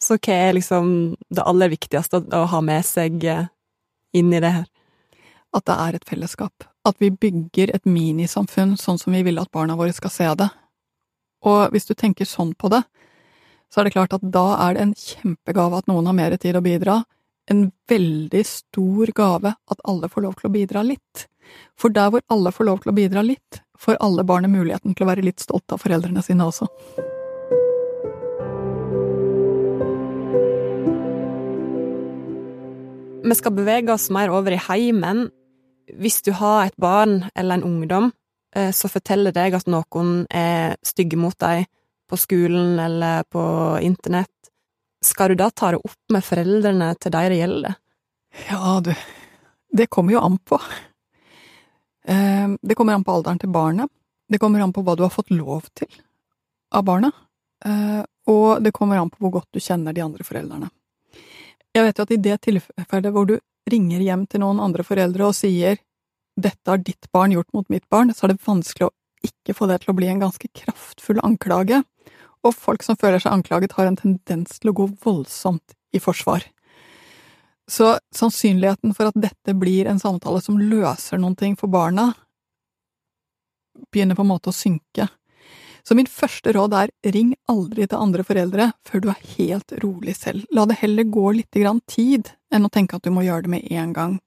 Så 0.00 0.16
hva 0.16 0.38
er 0.48 0.56
liksom 0.56 1.18
det 1.28 1.44
aller 1.44 1.72
viktigste 1.74 2.22
å 2.32 2.46
ha 2.48 2.62
med 2.64 2.86
seg 2.88 3.26
eh, 3.28 3.50
inn 4.16 4.32
i 4.32 4.40
det 4.40 4.54
her? 4.56 4.66
At 5.52 5.66
det 5.68 5.76
er 5.84 5.98
et 5.98 6.08
fellesskap. 6.08 6.64
At 6.86 6.96
vi 7.02 7.10
bygger 7.12 7.74
et 7.74 7.84
minisamfunn 7.84 8.78
sånn 8.80 8.98
som 8.98 9.12
vi 9.12 9.22
vil 9.26 9.42
at 9.42 9.52
barna 9.52 9.76
våre 9.76 9.92
skal 9.92 10.14
se 10.14 10.32
det 10.40 10.48
Og 11.46 11.72
hvis 11.72 11.88
du 11.88 11.94
tenker 11.94 12.28
sånn 12.28 12.52
på 12.58 12.68
det, 12.72 12.82
så 13.70 13.80
er 13.80 13.86
det 13.86 13.94
klart 13.94 14.14
at 14.16 14.24
da 14.34 14.46
er 14.66 14.76
det 14.76 14.84
en 14.84 14.96
kjempegave 14.98 15.78
at 15.78 15.88
noen 15.90 16.08
har 16.10 16.16
mer 16.16 16.36
tid 16.42 16.58
å 16.58 16.64
bidra. 16.64 17.00
En 17.50 17.70
veldig 17.88 18.42
stor 18.46 19.12
gave 19.16 19.54
at 19.54 19.84
alle 19.88 20.10
får 20.10 20.26
lov 20.26 20.36
til 20.38 20.50
å 20.50 20.54
bidra 20.54 20.82
litt. 20.86 21.26
For 21.78 21.94
der 21.94 22.10
hvor 22.12 22.24
alle 22.30 22.52
får 22.54 22.66
lov 22.66 22.82
til 22.82 22.92
å 22.92 22.98
bidra 22.98 23.22
litt, 23.26 23.62
får 23.78 23.98
alle 24.04 24.26
barnet 24.26 24.52
muligheten 24.52 24.94
til 24.94 25.06
å 25.06 25.10
være 25.10 25.24
litt 25.24 25.42
stolte 25.42 25.76
av 25.76 25.82
foreldrene 25.82 26.22
sine 26.22 26.46
også. 26.46 26.68
Vi 33.20 33.36
skal 33.38 33.54
bevege 33.54 33.94
oss 33.94 34.08
mer 34.10 34.32
over 34.34 34.56
i 34.56 34.62
heimen. 34.66 35.28
Hvis 36.00 36.20
du 36.26 36.32
har 36.34 36.66
et 36.66 36.76
barn 36.80 37.30
eller 37.34 37.58
en 37.58 37.66
ungdom 37.66 38.10
eh, 38.56 38.70
som 38.76 38.92
forteller 38.92 39.34
deg 39.36 39.56
at 39.58 39.70
noen 39.70 40.24
er 40.30 40.76
stygge 40.86 41.18
mot 41.20 41.36
deg 41.38 41.66
på 42.10 42.18
skolen 42.18 42.78
eller 42.82 43.24
på 43.30 43.42
internett, 43.86 44.34
skal 45.04 45.32
du 45.32 45.40
da 45.40 45.48
ta 45.50 45.70
det 45.72 45.80
opp 45.80 46.12
med 46.12 46.24
foreldrene 46.26 46.90
til 47.00 47.14
de 47.14 47.22
det 47.32 47.38
gjelder? 47.40 47.76
Ja, 48.50 48.80
du, 48.84 48.92
det 49.72 49.88
kommer 49.88 50.16
jo 50.16 50.24
an 50.26 50.36
på. 50.38 50.58
Eh, 52.04 52.48
det 52.60 52.76
kommer 52.76 52.98
an 52.98 53.06
på 53.06 53.14
alderen 53.14 53.40
til 53.40 53.52
barnet. 53.52 53.90
Det 54.30 54.38
kommer 54.38 54.62
an 54.62 54.74
på 54.74 54.84
hva 54.86 54.96
du 54.96 55.02
har 55.06 55.14
fått 55.14 55.32
lov 55.34 55.70
til 55.74 55.90
av 56.74 56.84
barnet. 56.86 57.14
Eh, 57.64 58.02
og 58.30 58.62
det 58.62 58.72
kommer 58.76 59.00
an 59.00 59.10
på 59.10 59.24
hvor 59.24 59.38
godt 59.40 59.48
du 59.54 59.60
kjenner 59.60 59.96
de 59.96 60.04
andre 60.04 60.26
foreldrene. 60.26 60.70
Jeg 61.74 61.86
vet 61.86 61.98
jo 61.98 62.06
at 62.06 62.12
i 62.14 62.20
det 62.20 62.36
tilfellet 62.46 63.14
hvor 63.14 63.26
du 63.30 63.38
ringer 63.70 64.02
hjem 64.02 64.26
til 64.26 64.42
noen 64.42 64.60
andre 64.62 64.84
foreldre 64.86 65.28
og 65.28 65.36
sier 65.38 65.78
dette 66.44 66.70
har 66.70 66.80
ditt 66.82 67.08
barn 67.12 67.34
gjort 67.34 67.52
mot 67.56 67.68
mitt 67.72 67.86
barn, 67.92 68.14
så 68.14 68.26
er 68.26 68.34
det 68.34 68.44
vanskelig 68.46 68.88
å 68.88 68.94
ikke 69.26 69.54
få 69.56 69.68
det 69.70 69.82
til 69.82 69.92
å 69.92 69.96
bli 69.98 70.08
en 70.10 70.22
ganske 70.22 70.48
kraftfull 70.56 71.20
anklage, 71.26 71.82
og 72.40 72.56
folk 72.56 72.84
som 72.84 72.96
føler 72.96 73.20
seg 73.20 73.34
anklaget, 73.34 73.76
har 73.76 73.90
en 73.90 73.98
tendens 74.00 74.60
til 74.60 74.72
å 74.72 74.76
gå 74.80 74.88
voldsomt 75.04 75.76
i 75.92 76.00
forsvar. 76.00 76.46
Så 77.70 77.92
sannsynligheten 78.16 78.94
for 78.96 79.10
at 79.10 79.18
dette 79.20 79.54
blir 79.54 79.86
en 79.86 80.00
samtale 80.00 80.40
som 80.42 80.58
løser 80.58 81.20
noen 81.20 81.36
ting 81.38 81.56
for 81.58 81.70
barna, 81.70 82.10
begynner 83.92 84.18
på 84.18 84.24
en 84.24 84.32
måte 84.32 84.50
å 84.50 84.56
synke. 84.56 85.06
Så 85.86 85.96
min 85.96 86.08
første 86.10 86.52
råd 86.52 86.74
er 86.76 86.90
ring 87.14 87.32
aldri 87.48 87.86
til 87.88 88.00
andre 88.00 88.24
foreldre 88.26 88.70
før 88.86 89.04
du 89.04 89.08
er 89.12 89.22
helt 89.36 89.72
rolig 89.84 90.16
selv. 90.18 90.44
La 90.52 90.66
det 90.68 90.80
heller 90.82 91.08
gå 91.08 91.30
litt 91.38 91.56
tid 91.86 92.32
enn 92.52 92.66
å 92.66 92.72
tenke 92.72 92.98
at 92.98 93.06
du 93.06 93.14
må 93.14 93.24
gjøre 93.24 93.46
det 93.46 93.54
med 93.54 93.70
en 93.70 93.94
gang. 93.96 94.18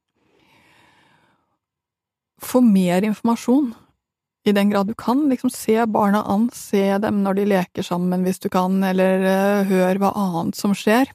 Få 2.44 2.62
mer 2.62 3.06
informasjon, 3.08 3.72
i 4.44 4.52
den 4.52 4.70
grad 4.70 4.90
du 4.90 4.94
kan. 5.00 5.22
Liksom 5.32 5.50
se 5.54 5.78
barna 5.86 6.24
an, 6.28 6.50
se 6.54 6.98
dem 7.00 7.22
når 7.24 7.40
de 7.40 7.50
leker 7.54 7.86
sammen 7.88 8.26
hvis 8.28 8.42
du 8.44 8.50
kan, 8.52 8.82
eller 8.84 9.24
uh, 9.24 9.70
hør 9.70 10.02
hva 10.02 10.14
annet 10.20 10.60
som 10.60 10.76
skjer. 10.76 11.12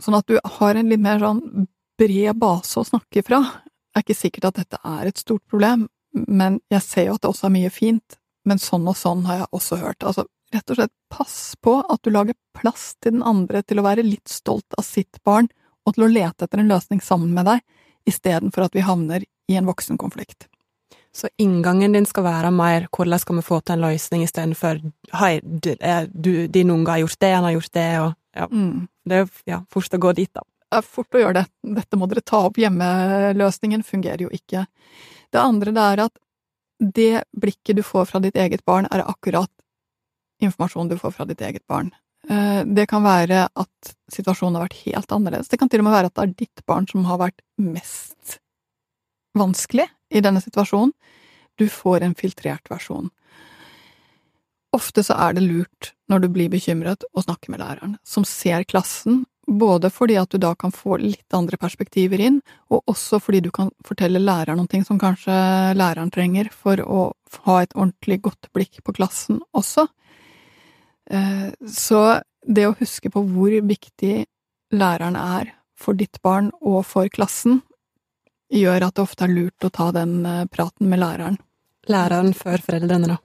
Sånn 0.00 0.16
at 0.16 0.28
du 0.28 0.38
har 0.58 0.76
en 0.76 0.92
litt 0.92 1.00
mer 1.00 1.20
sånn 1.20 1.68
bred 2.00 2.36
base 2.40 2.80
å 2.80 2.88
snakke 2.88 3.24
fra. 3.24 3.42
Det 3.44 4.00
er 4.00 4.04
ikke 4.04 4.16
sikkert 4.16 4.50
at 4.50 4.62
dette 4.62 4.80
er 4.84 5.08
et 5.08 5.20
stort 5.20 5.44
problem, 5.48 5.86
men 6.12 6.60
jeg 6.72 6.84
ser 6.84 7.08
jo 7.08 7.16
at 7.16 7.24
det 7.24 7.32
også 7.32 7.48
er 7.48 7.58
mye 7.60 7.72
fint 7.72 8.18
men 8.46 8.62
sånn 8.62 8.86
og 8.88 8.96
sånn 8.98 9.24
har 9.26 9.42
jeg 9.42 9.52
også 9.58 9.78
hørt. 9.82 10.06
Altså, 10.06 10.26
rett 10.54 10.70
og 10.70 10.78
slett 10.78 10.94
pass 11.12 11.38
på 11.62 11.80
at 11.82 12.02
du 12.06 12.12
lager 12.14 12.38
plass 12.56 12.92
til 13.02 13.16
den 13.18 13.24
andre 13.26 13.62
til 13.66 13.82
å 13.82 13.86
være 13.86 14.06
litt 14.06 14.30
stolt 14.30 14.78
av 14.78 14.86
sitt 14.86 15.18
barn, 15.26 15.50
og 15.86 15.94
til 15.94 16.06
å 16.06 16.10
lete 16.10 16.46
etter 16.46 16.62
en 16.62 16.70
løsning 16.70 17.02
sammen 17.02 17.34
med 17.34 17.46
deg, 17.50 17.62
istedenfor 18.06 18.66
at 18.66 18.76
vi 18.76 18.84
havner 18.86 19.24
i 19.24 19.56
en 19.58 19.66
voksenkonflikt. 19.66 20.48
Så 21.16 21.28
inngangen 21.40 21.94
din 21.96 22.06
skal 22.06 22.26
være 22.26 22.50
mer 22.52 22.88
hvordan 22.92 23.20
skal 23.22 23.38
vi 23.38 23.46
få 23.46 23.60
til 23.64 23.76
en 23.76 23.86
løsning, 23.86 24.24
istedenfor 24.26 24.82
hei, 25.16 25.38
du, 25.40 26.34
din 26.52 26.70
unge 26.74 26.92
har 26.92 27.00
gjort 27.04 27.20
det, 27.24 27.32
han 27.32 27.48
har 27.48 27.56
gjort 27.56 27.72
det, 27.72 27.88
og 28.02 28.12
ja. 28.36 28.48
Mm. 28.52 28.86
Det 29.06 29.22
er 29.22 29.30
ja, 29.48 29.62
fort 29.72 29.96
å 29.96 30.02
gå 30.02 30.12
dit, 30.18 30.30
da. 30.34 30.44
Det 30.66 30.80
er 30.80 30.84
fort 30.84 31.16
å 31.16 31.22
gjøre 31.22 31.38
det. 31.38 31.46
Dette 31.78 31.96
må 31.96 32.08
dere 32.10 32.24
ta 32.26 32.42
opp 32.48 32.58
hjemme-løsningen 32.60 33.84
fungerer 33.86 34.26
jo 34.26 34.32
ikke. 34.34 34.66
Det 35.32 35.40
andre 35.40 35.72
det 35.72 35.84
er 35.92 36.02
at 36.04 36.18
det 36.96 37.12
blikket 37.32 37.78
du 37.78 37.84
får 37.86 38.10
fra 38.10 38.20
ditt 38.20 38.36
eget 38.36 38.64
barn, 38.68 38.88
er 38.92 39.06
akkurat 39.06 39.50
informasjon 40.42 40.90
du 40.90 40.98
får 41.00 41.14
fra 41.16 41.24
ditt 41.24 41.40
eget 41.40 41.64
barn. 41.70 41.94
Eh, 42.30 42.62
det 42.64 42.86
kan 42.90 43.04
være 43.06 43.46
at 43.54 43.92
situasjonen 44.12 44.58
har 44.58 44.66
vært 44.66 44.80
helt 44.86 45.12
annerledes. 45.14 45.50
Det 45.50 45.60
kan 45.60 45.70
til 45.70 45.82
og 45.82 45.88
med 45.88 45.96
være 45.96 46.10
at 46.10 46.16
det 46.16 46.24
er 46.24 46.34
ditt 46.42 46.64
barn 46.66 46.88
som 46.90 47.06
har 47.06 47.20
vært 47.22 47.44
mest 47.62 48.40
vanskelig 49.36 49.86
i 50.10 50.22
denne 50.24 50.42
situasjonen. 50.42 50.94
Du 51.56 51.68
får 51.72 52.02
en 52.04 52.16
filtrert 52.18 52.66
versjon. 52.72 53.08
Ofte 54.76 55.04
så 55.06 55.14
er 55.22 55.36
det 55.36 55.46
lurt, 55.46 55.94
når 56.10 56.24
du 56.24 56.28
blir 56.34 56.50
bekymret, 56.52 57.06
å 57.16 57.22
snakke 57.24 57.52
med 57.52 57.62
læreren, 57.62 57.96
som 58.04 58.26
ser 58.28 58.66
klassen 58.68 59.24
både 59.46 59.92
fordi 59.94 60.16
at 60.18 60.32
du 60.34 60.40
da 60.42 60.52
kan 60.58 60.72
få 60.74 60.98
litt 60.98 61.34
andre 61.34 61.56
perspektiver 61.60 62.20
inn, 62.20 62.40
og 62.72 62.82
også 62.90 63.20
fordi 63.22 63.44
du 63.44 63.52
kan 63.54 63.70
fortelle 63.86 64.18
læreren 64.18 64.58
noe 64.58 64.82
som 64.84 64.98
kanskje 64.98 65.36
læreren 65.78 66.10
trenger 66.10 66.50
for 66.50 66.82
å 66.82 67.12
ha 67.46 67.60
et 67.62 67.76
ordentlig 67.76 68.20
godt 68.26 68.50
blikk 68.56 68.82
på 68.82 68.96
klassen 68.98 69.38
også. 69.56 69.86
Eh, 71.10 71.50
så 71.68 72.20
det 72.46 72.66
å 72.66 72.76
huske 72.78 73.10
på 73.12 73.22
hvor 73.26 73.54
viktig 73.68 74.26
læreren 74.74 75.16
er 75.18 75.52
for 75.76 75.98
ditt 75.98 76.20
barn 76.24 76.50
og 76.60 76.84
for 76.88 77.10
klassen, 77.12 77.60
gjør 78.52 78.86
at 78.86 78.96
det 78.96 79.02
ofte 79.02 79.26
er 79.26 79.34
lurt 79.34 79.66
å 79.66 79.72
ta 79.74 79.90
den 79.94 80.18
eh, 80.26 80.44
praten 80.50 80.90
med 80.90 81.02
læreren. 81.02 81.38
Læreren 81.90 82.32
før 82.34 82.62
foreldrene, 82.62 83.14
da? 83.14 83.20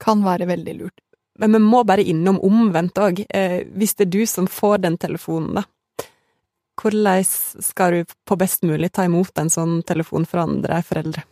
Kan 0.00 0.24
være 0.24 0.48
veldig 0.48 0.74
lurt. 0.78 1.00
Men 1.38 1.52
vi 1.52 1.60
må 1.60 1.82
bare 1.84 2.04
innom 2.04 2.38
omvendt 2.44 2.98
òg. 3.00 3.22
Eh, 3.28 3.62
hvis 3.76 3.96
det 3.96 4.06
er 4.06 4.12
du 4.14 4.22
som 4.28 4.48
får 4.48 4.84
den 4.84 4.96
telefonen, 5.00 5.60
da. 5.60 5.66
Hvordan 6.76 7.24
skal 7.64 7.92
du 7.92 8.16
på 8.28 8.36
best 8.36 8.64
mulig 8.68 8.90
ta 8.92 9.06
imot 9.08 9.38
en 9.40 9.52
sånn 9.52 9.80
telefon 9.88 10.28
fra 10.28 10.44
andre 10.44 10.82
foreldre? 10.84 11.24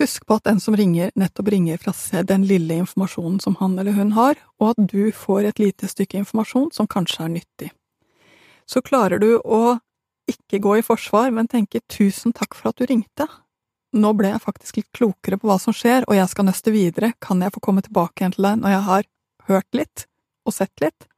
Husk 0.00 0.24
på 0.26 0.38
at 0.38 0.46
den 0.48 0.60
som 0.60 0.76
ringer, 0.76 1.10
nettopp 1.18 1.50
ringer 1.52 1.80
fra 1.80 1.92
seg 1.92 2.26
den 2.30 2.46
lille 2.48 2.78
informasjonen 2.80 3.38
som 3.44 3.58
han 3.60 3.76
eller 3.78 3.92
hun 3.92 4.14
har, 4.16 4.40
og 4.60 4.72
at 4.72 4.88
du 4.88 5.12
får 5.12 5.50
et 5.50 5.60
lite 5.60 5.88
stykke 5.90 6.22
informasjon 6.22 6.70
som 6.72 6.88
kanskje 6.88 7.26
er 7.26 7.34
nyttig. 7.34 7.70
Så 8.64 8.80
klarer 8.80 9.20
du 9.20 9.36
å 9.36 9.78
ikke 10.30 10.62
gå 10.64 10.78
i 10.78 10.86
forsvar, 10.86 11.30
men 11.34 11.50
tenke 11.50 11.82
tusen 11.92 12.32
takk 12.32 12.56
for 12.56 12.70
at 12.70 12.80
du 12.80 12.86
ringte, 12.88 13.28
nå 13.92 14.14
ble 14.16 14.30
jeg 14.32 14.40
faktisk 14.40 14.78
litt 14.80 14.92
klokere 14.96 15.36
på 15.36 15.50
hva 15.50 15.58
som 15.60 15.74
skjer, 15.76 16.06
og 16.08 16.16
jeg 16.16 16.30
skal 16.32 16.48
nøste 16.48 16.72
videre, 16.72 17.12
kan 17.20 17.42
jeg 17.44 17.52
få 17.52 17.60
komme 17.60 17.84
tilbake 17.84 18.22
igjen 18.22 18.36
til 18.36 18.48
deg 18.48 18.62
når 18.62 18.72
jeg 18.72 18.84
har 18.88 19.08
hørt 19.50 19.76
litt 19.76 20.06
og 20.48 20.56
sett 20.56 20.84
litt? 20.84 21.08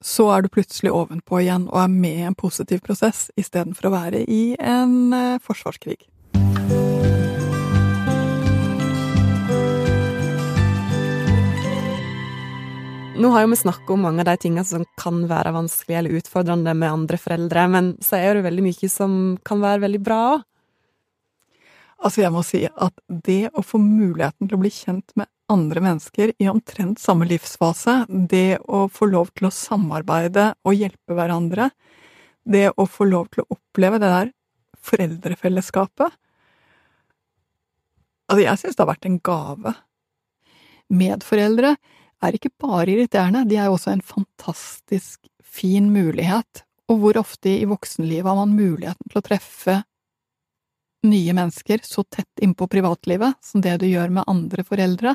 Så 0.00 0.30
er 0.32 0.40
du 0.40 0.48
plutselig 0.48 0.94
ovenpå 0.96 1.42
igjen 1.42 1.66
og 1.68 1.82
er 1.82 1.92
med 1.92 2.22
i 2.22 2.28
en 2.30 2.38
positiv 2.38 2.80
prosess, 2.86 3.28
istedenfor 3.36 3.90
å 3.90 3.92
være 3.98 4.24
i 4.24 4.56
en 4.56 5.12
eh, 5.12 5.42
forsvarskrig. 5.44 6.09
Nå 13.20 13.28
har 13.34 13.42
jo 13.44 13.50
vi 13.52 13.56
snakket 13.60 13.90
om 13.92 14.00
mange 14.06 14.22
av 14.22 14.30
de 14.30 14.36
tingene 14.40 14.64
som 14.64 14.84
kan 14.96 15.18
være 15.28 15.52
vanskelig 15.52 15.96
eller 15.98 16.20
utfordrende 16.22 16.72
med 16.72 16.88
andre 16.88 17.18
foreldre, 17.20 17.66
men 17.68 17.90
så 18.00 18.16
er 18.16 18.38
det 18.38 18.46
veldig 18.46 18.64
mye 18.64 18.88
som 18.88 19.16
kan 19.44 19.60
være 19.60 19.82
veldig 19.82 20.00
bra 20.06 20.20
òg. 20.30 20.46
Altså, 22.00 22.22
jeg 22.22 22.32
må 22.32 22.40
si 22.48 22.62
at 22.64 23.02
det 23.28 23.50
å 23.52 23.60
få 23.60 23.76
muligheten 23.82 24.48
til 24.48 24.56
å 24.56 24.62
bli 24.62 24.70
kjent 24.72 25.12
med 25.20 25.28
andre 25.52 25.82
mennesker 25.84 26.32
i 26.40 26.48
omtrent 26.48 27.02
samme 27.02 27.28
livsfase, 27.28 28.06
det 28.08 28.62
å 28.64 28.86
få 28.88 29.10
lov 29.10 29.34
til 29.36 29.50
å 29.50 29.52
samarbeide 29.52 30.54
og 30.64 30.78
hjelpe 30.78 31.18
hverandre, 31.18 31.68
det 32.48 32.70
å 32.72 32.88
få 32.88 33.04
lov 33.10 33.28
til 33.34 33.44
å 33.44 33.58
oppleve 33.58 34.00
det 34.00 34.14
der 34.14 34.34
foreldrefellesskapet 34.80 36.16
Altså, 38.30 38.44
jeg 38.44 38.58
synes 38.60 38.76
det 38.78 38.84
har 38.84 38.88
vært 38.92 39.06
en 39.08 39.16
gave. 39.26 39.70
Medforeldre 40.94 41.72
er 42.22 42.36
ikke 42.36 42.52
bare 42.60 42.90
irriterende, 42.92 43.46
de 43.48 43.58
er 43.60 43.70
også 43.70 43.94
en 43.94 44.04
fantastisk 44.04 45.22
fin 45.40 45.90
mulighet, 45.92 46.64
og 46.90 47.00
hvor 47.02 47.20
ofte 47.20 47.52
i 47.52 47.68
voksenlivet 47.68 48.28
har 48.28 48.38
man 48.38 48.56
muligheten 48.56 49.10
til 49.10 49.20
å 49.20 49.24
treffe 49.24 49.80
nye 51.06 51.34
mennesker 51.36 51.80
så 51.86 52.04
tett 52.12 52.42
innpå 52.44 52.68
privatlivet 52.68 53.38
som 53.44 53.62
det 53.64 53.78
du 53.80 53.86
gjør 53.88 54.12
med 54.12 54.28
andre 54.28 54.64
foreldre. 54.66 55.14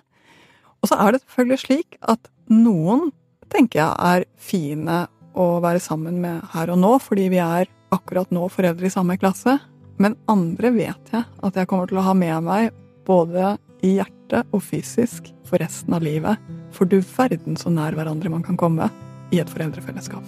Og 0.82 0.90
så 0.90 0.98
er 1.02 1.14
det 1.14 1.22
selvfølgelig 1.24 1.62
slik 1.62 2.00
at 2.02 2.32
noen 2.50 3.12
tenker 3.54 3.84
jeg 3.84 3.94
er 4.10 4.26
fine 4.42 5.04
å 5.36 5.48
være 5.64 5.84
sammen 5.84 6.18
med 6.24 6.42
her 6.56 6.72
og 6.74 6.82
nå, 6.82 6.96
fordi 7.04 7.28
vi 7.34 7.42
er 7.44 7.70
akkurat 7.94 8.32
nå 8.34 8.48
foreldre 8.50 8.88
i 8.88 8.94
samme 8.94 9.20
klasse. 9.22 9.60
Men 10.02 10.18
andre 10.32 10.74
vet 10.76 11.14
jeg 11.14 11.24
at 11.24 11.60
jeg 11.60 11.70
kommer 11.70 11.92
til 11.92 12.02
å 12.02 12.08
ha 12.08 12.16
med 12.18 12.48
meg 12.48 12.74
både 13.08 13.56
i 13.86 13.98
hjertet 14.00 14.15
og 14.52 14.64
fysisk 14.66 15.32
for 15.48 15.62
resten 15.62 15.96
av 15.96 16.04
livet. 16.06 16.42
For 16.76 16.90
du 16.90 17.00
verden 17.00 17.58
så 17.60 17.72
nær 17.74 17.96
hverandre 17.98 18.32
man 18.34 18.44
kan 18.46 18.60
komme 18.60 18.90
i 19.34 19.42
et 19.42 19.52
foreldrefellesskap. 19.52 20.26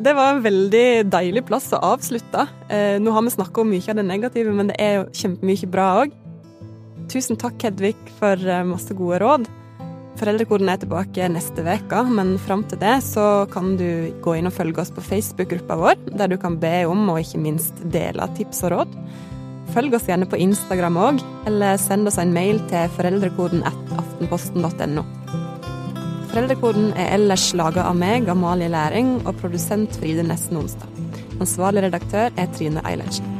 Det 0.00 0.14
var 0.16 0.32
en 0.32 0.44
veldig 0.44 1.10
deilig 1.12 1.44
plass 1.48 1.68
å 1.76 1.82
avslutte. 1.90 2.46
Eh, 2.72 2.96
nå 3.02 3.12
har 3.12 3.24
vi 3.26 3.34
snakka 3.34 3.60
om 3.60 3.72
mye 3.72 3.84
av 3.90 3.98
det 3.98 4.06
negative, 4.08 4.54
men 4.56 4.70
det 4.70 4.78
er 4.80 4.94
jo 4.96 5.08
kjempemye 5.22 5.68
bra 5.70 5.88
òg. 6.04 6.16
tusen 7.10 7.36
takk, 7.36 7.58
Hedvig, 7.66 7.96
for 8.20 8.38
eh, 8.38 8.64
masse 8.64 8.94
gode 8.94 9.18
råd. 9.20 9.48
Foreldrekoden 10.20 10.68
er 10.68 10.80
tilbake 10.80 11.28
neste 11.32 11.62
uke, 11.64 12.00
men 12.12 12.34
fram 12.38 12.62
til 12.68 12.80
det 12.80 12.98
så 13.06 13.46
kan 13.52 13.76
du 13.80 14.12
gå 14.22 14.36
inn 14.36 14.48
og 14.50 14.54
følge 14.56 14.82
oss 14.82 14.92
på 14.92 15.04
Facebook-gruppa 15.04 15.76
vår, 15.80 16.00
der 16.16 16.28
du 16.28 16.36
kan 16.40 16.58
be 16.60 16.84
om 16.88 17.08
og 17.08 17.20
ikke 17.22 17.40
minst 17.40 17.74
dele 17.92 18.28
tips 18.36 18.64
og 18.68 18.74
råd. 18.74 18.96
Følg 19.74 19.94
oss 19.94 20.08
gjerne 20.08 20.26
på 20.26 20.38
Instagram 20.42 20.98
òg, 20.98 21.20
eller 21.46 21.78
send 21.78 22.10
oss 22.10 22.18
en 22.18 22.34
mail 22.34 22.58
til 22.72 22.90
foreldrekoden 22.96 23.62
at 23.68 23.92
aftenposten.no. 23.94 25.04
Foreldrekoden 26.30 26.92
er 26.94 27.14
ellers 27.16 27.48
laga 27.58 27.86
av 27.90 27.98
meg, 27.98 28.28
Amalie 28.30 28.70
Læring, 28.70 29.16
og 29.26 29.38
produsent 29.42 29.98
Fride 29.98 30.26
Nesten 30.26 30.58
Onsdag. 30.62 30.90
Ansvarlig 31.40 31.86
redaktør 31.88 32.34
er 32.36 32.50
Trine 32.54 32.82
Eilertsen. 32.86 33.39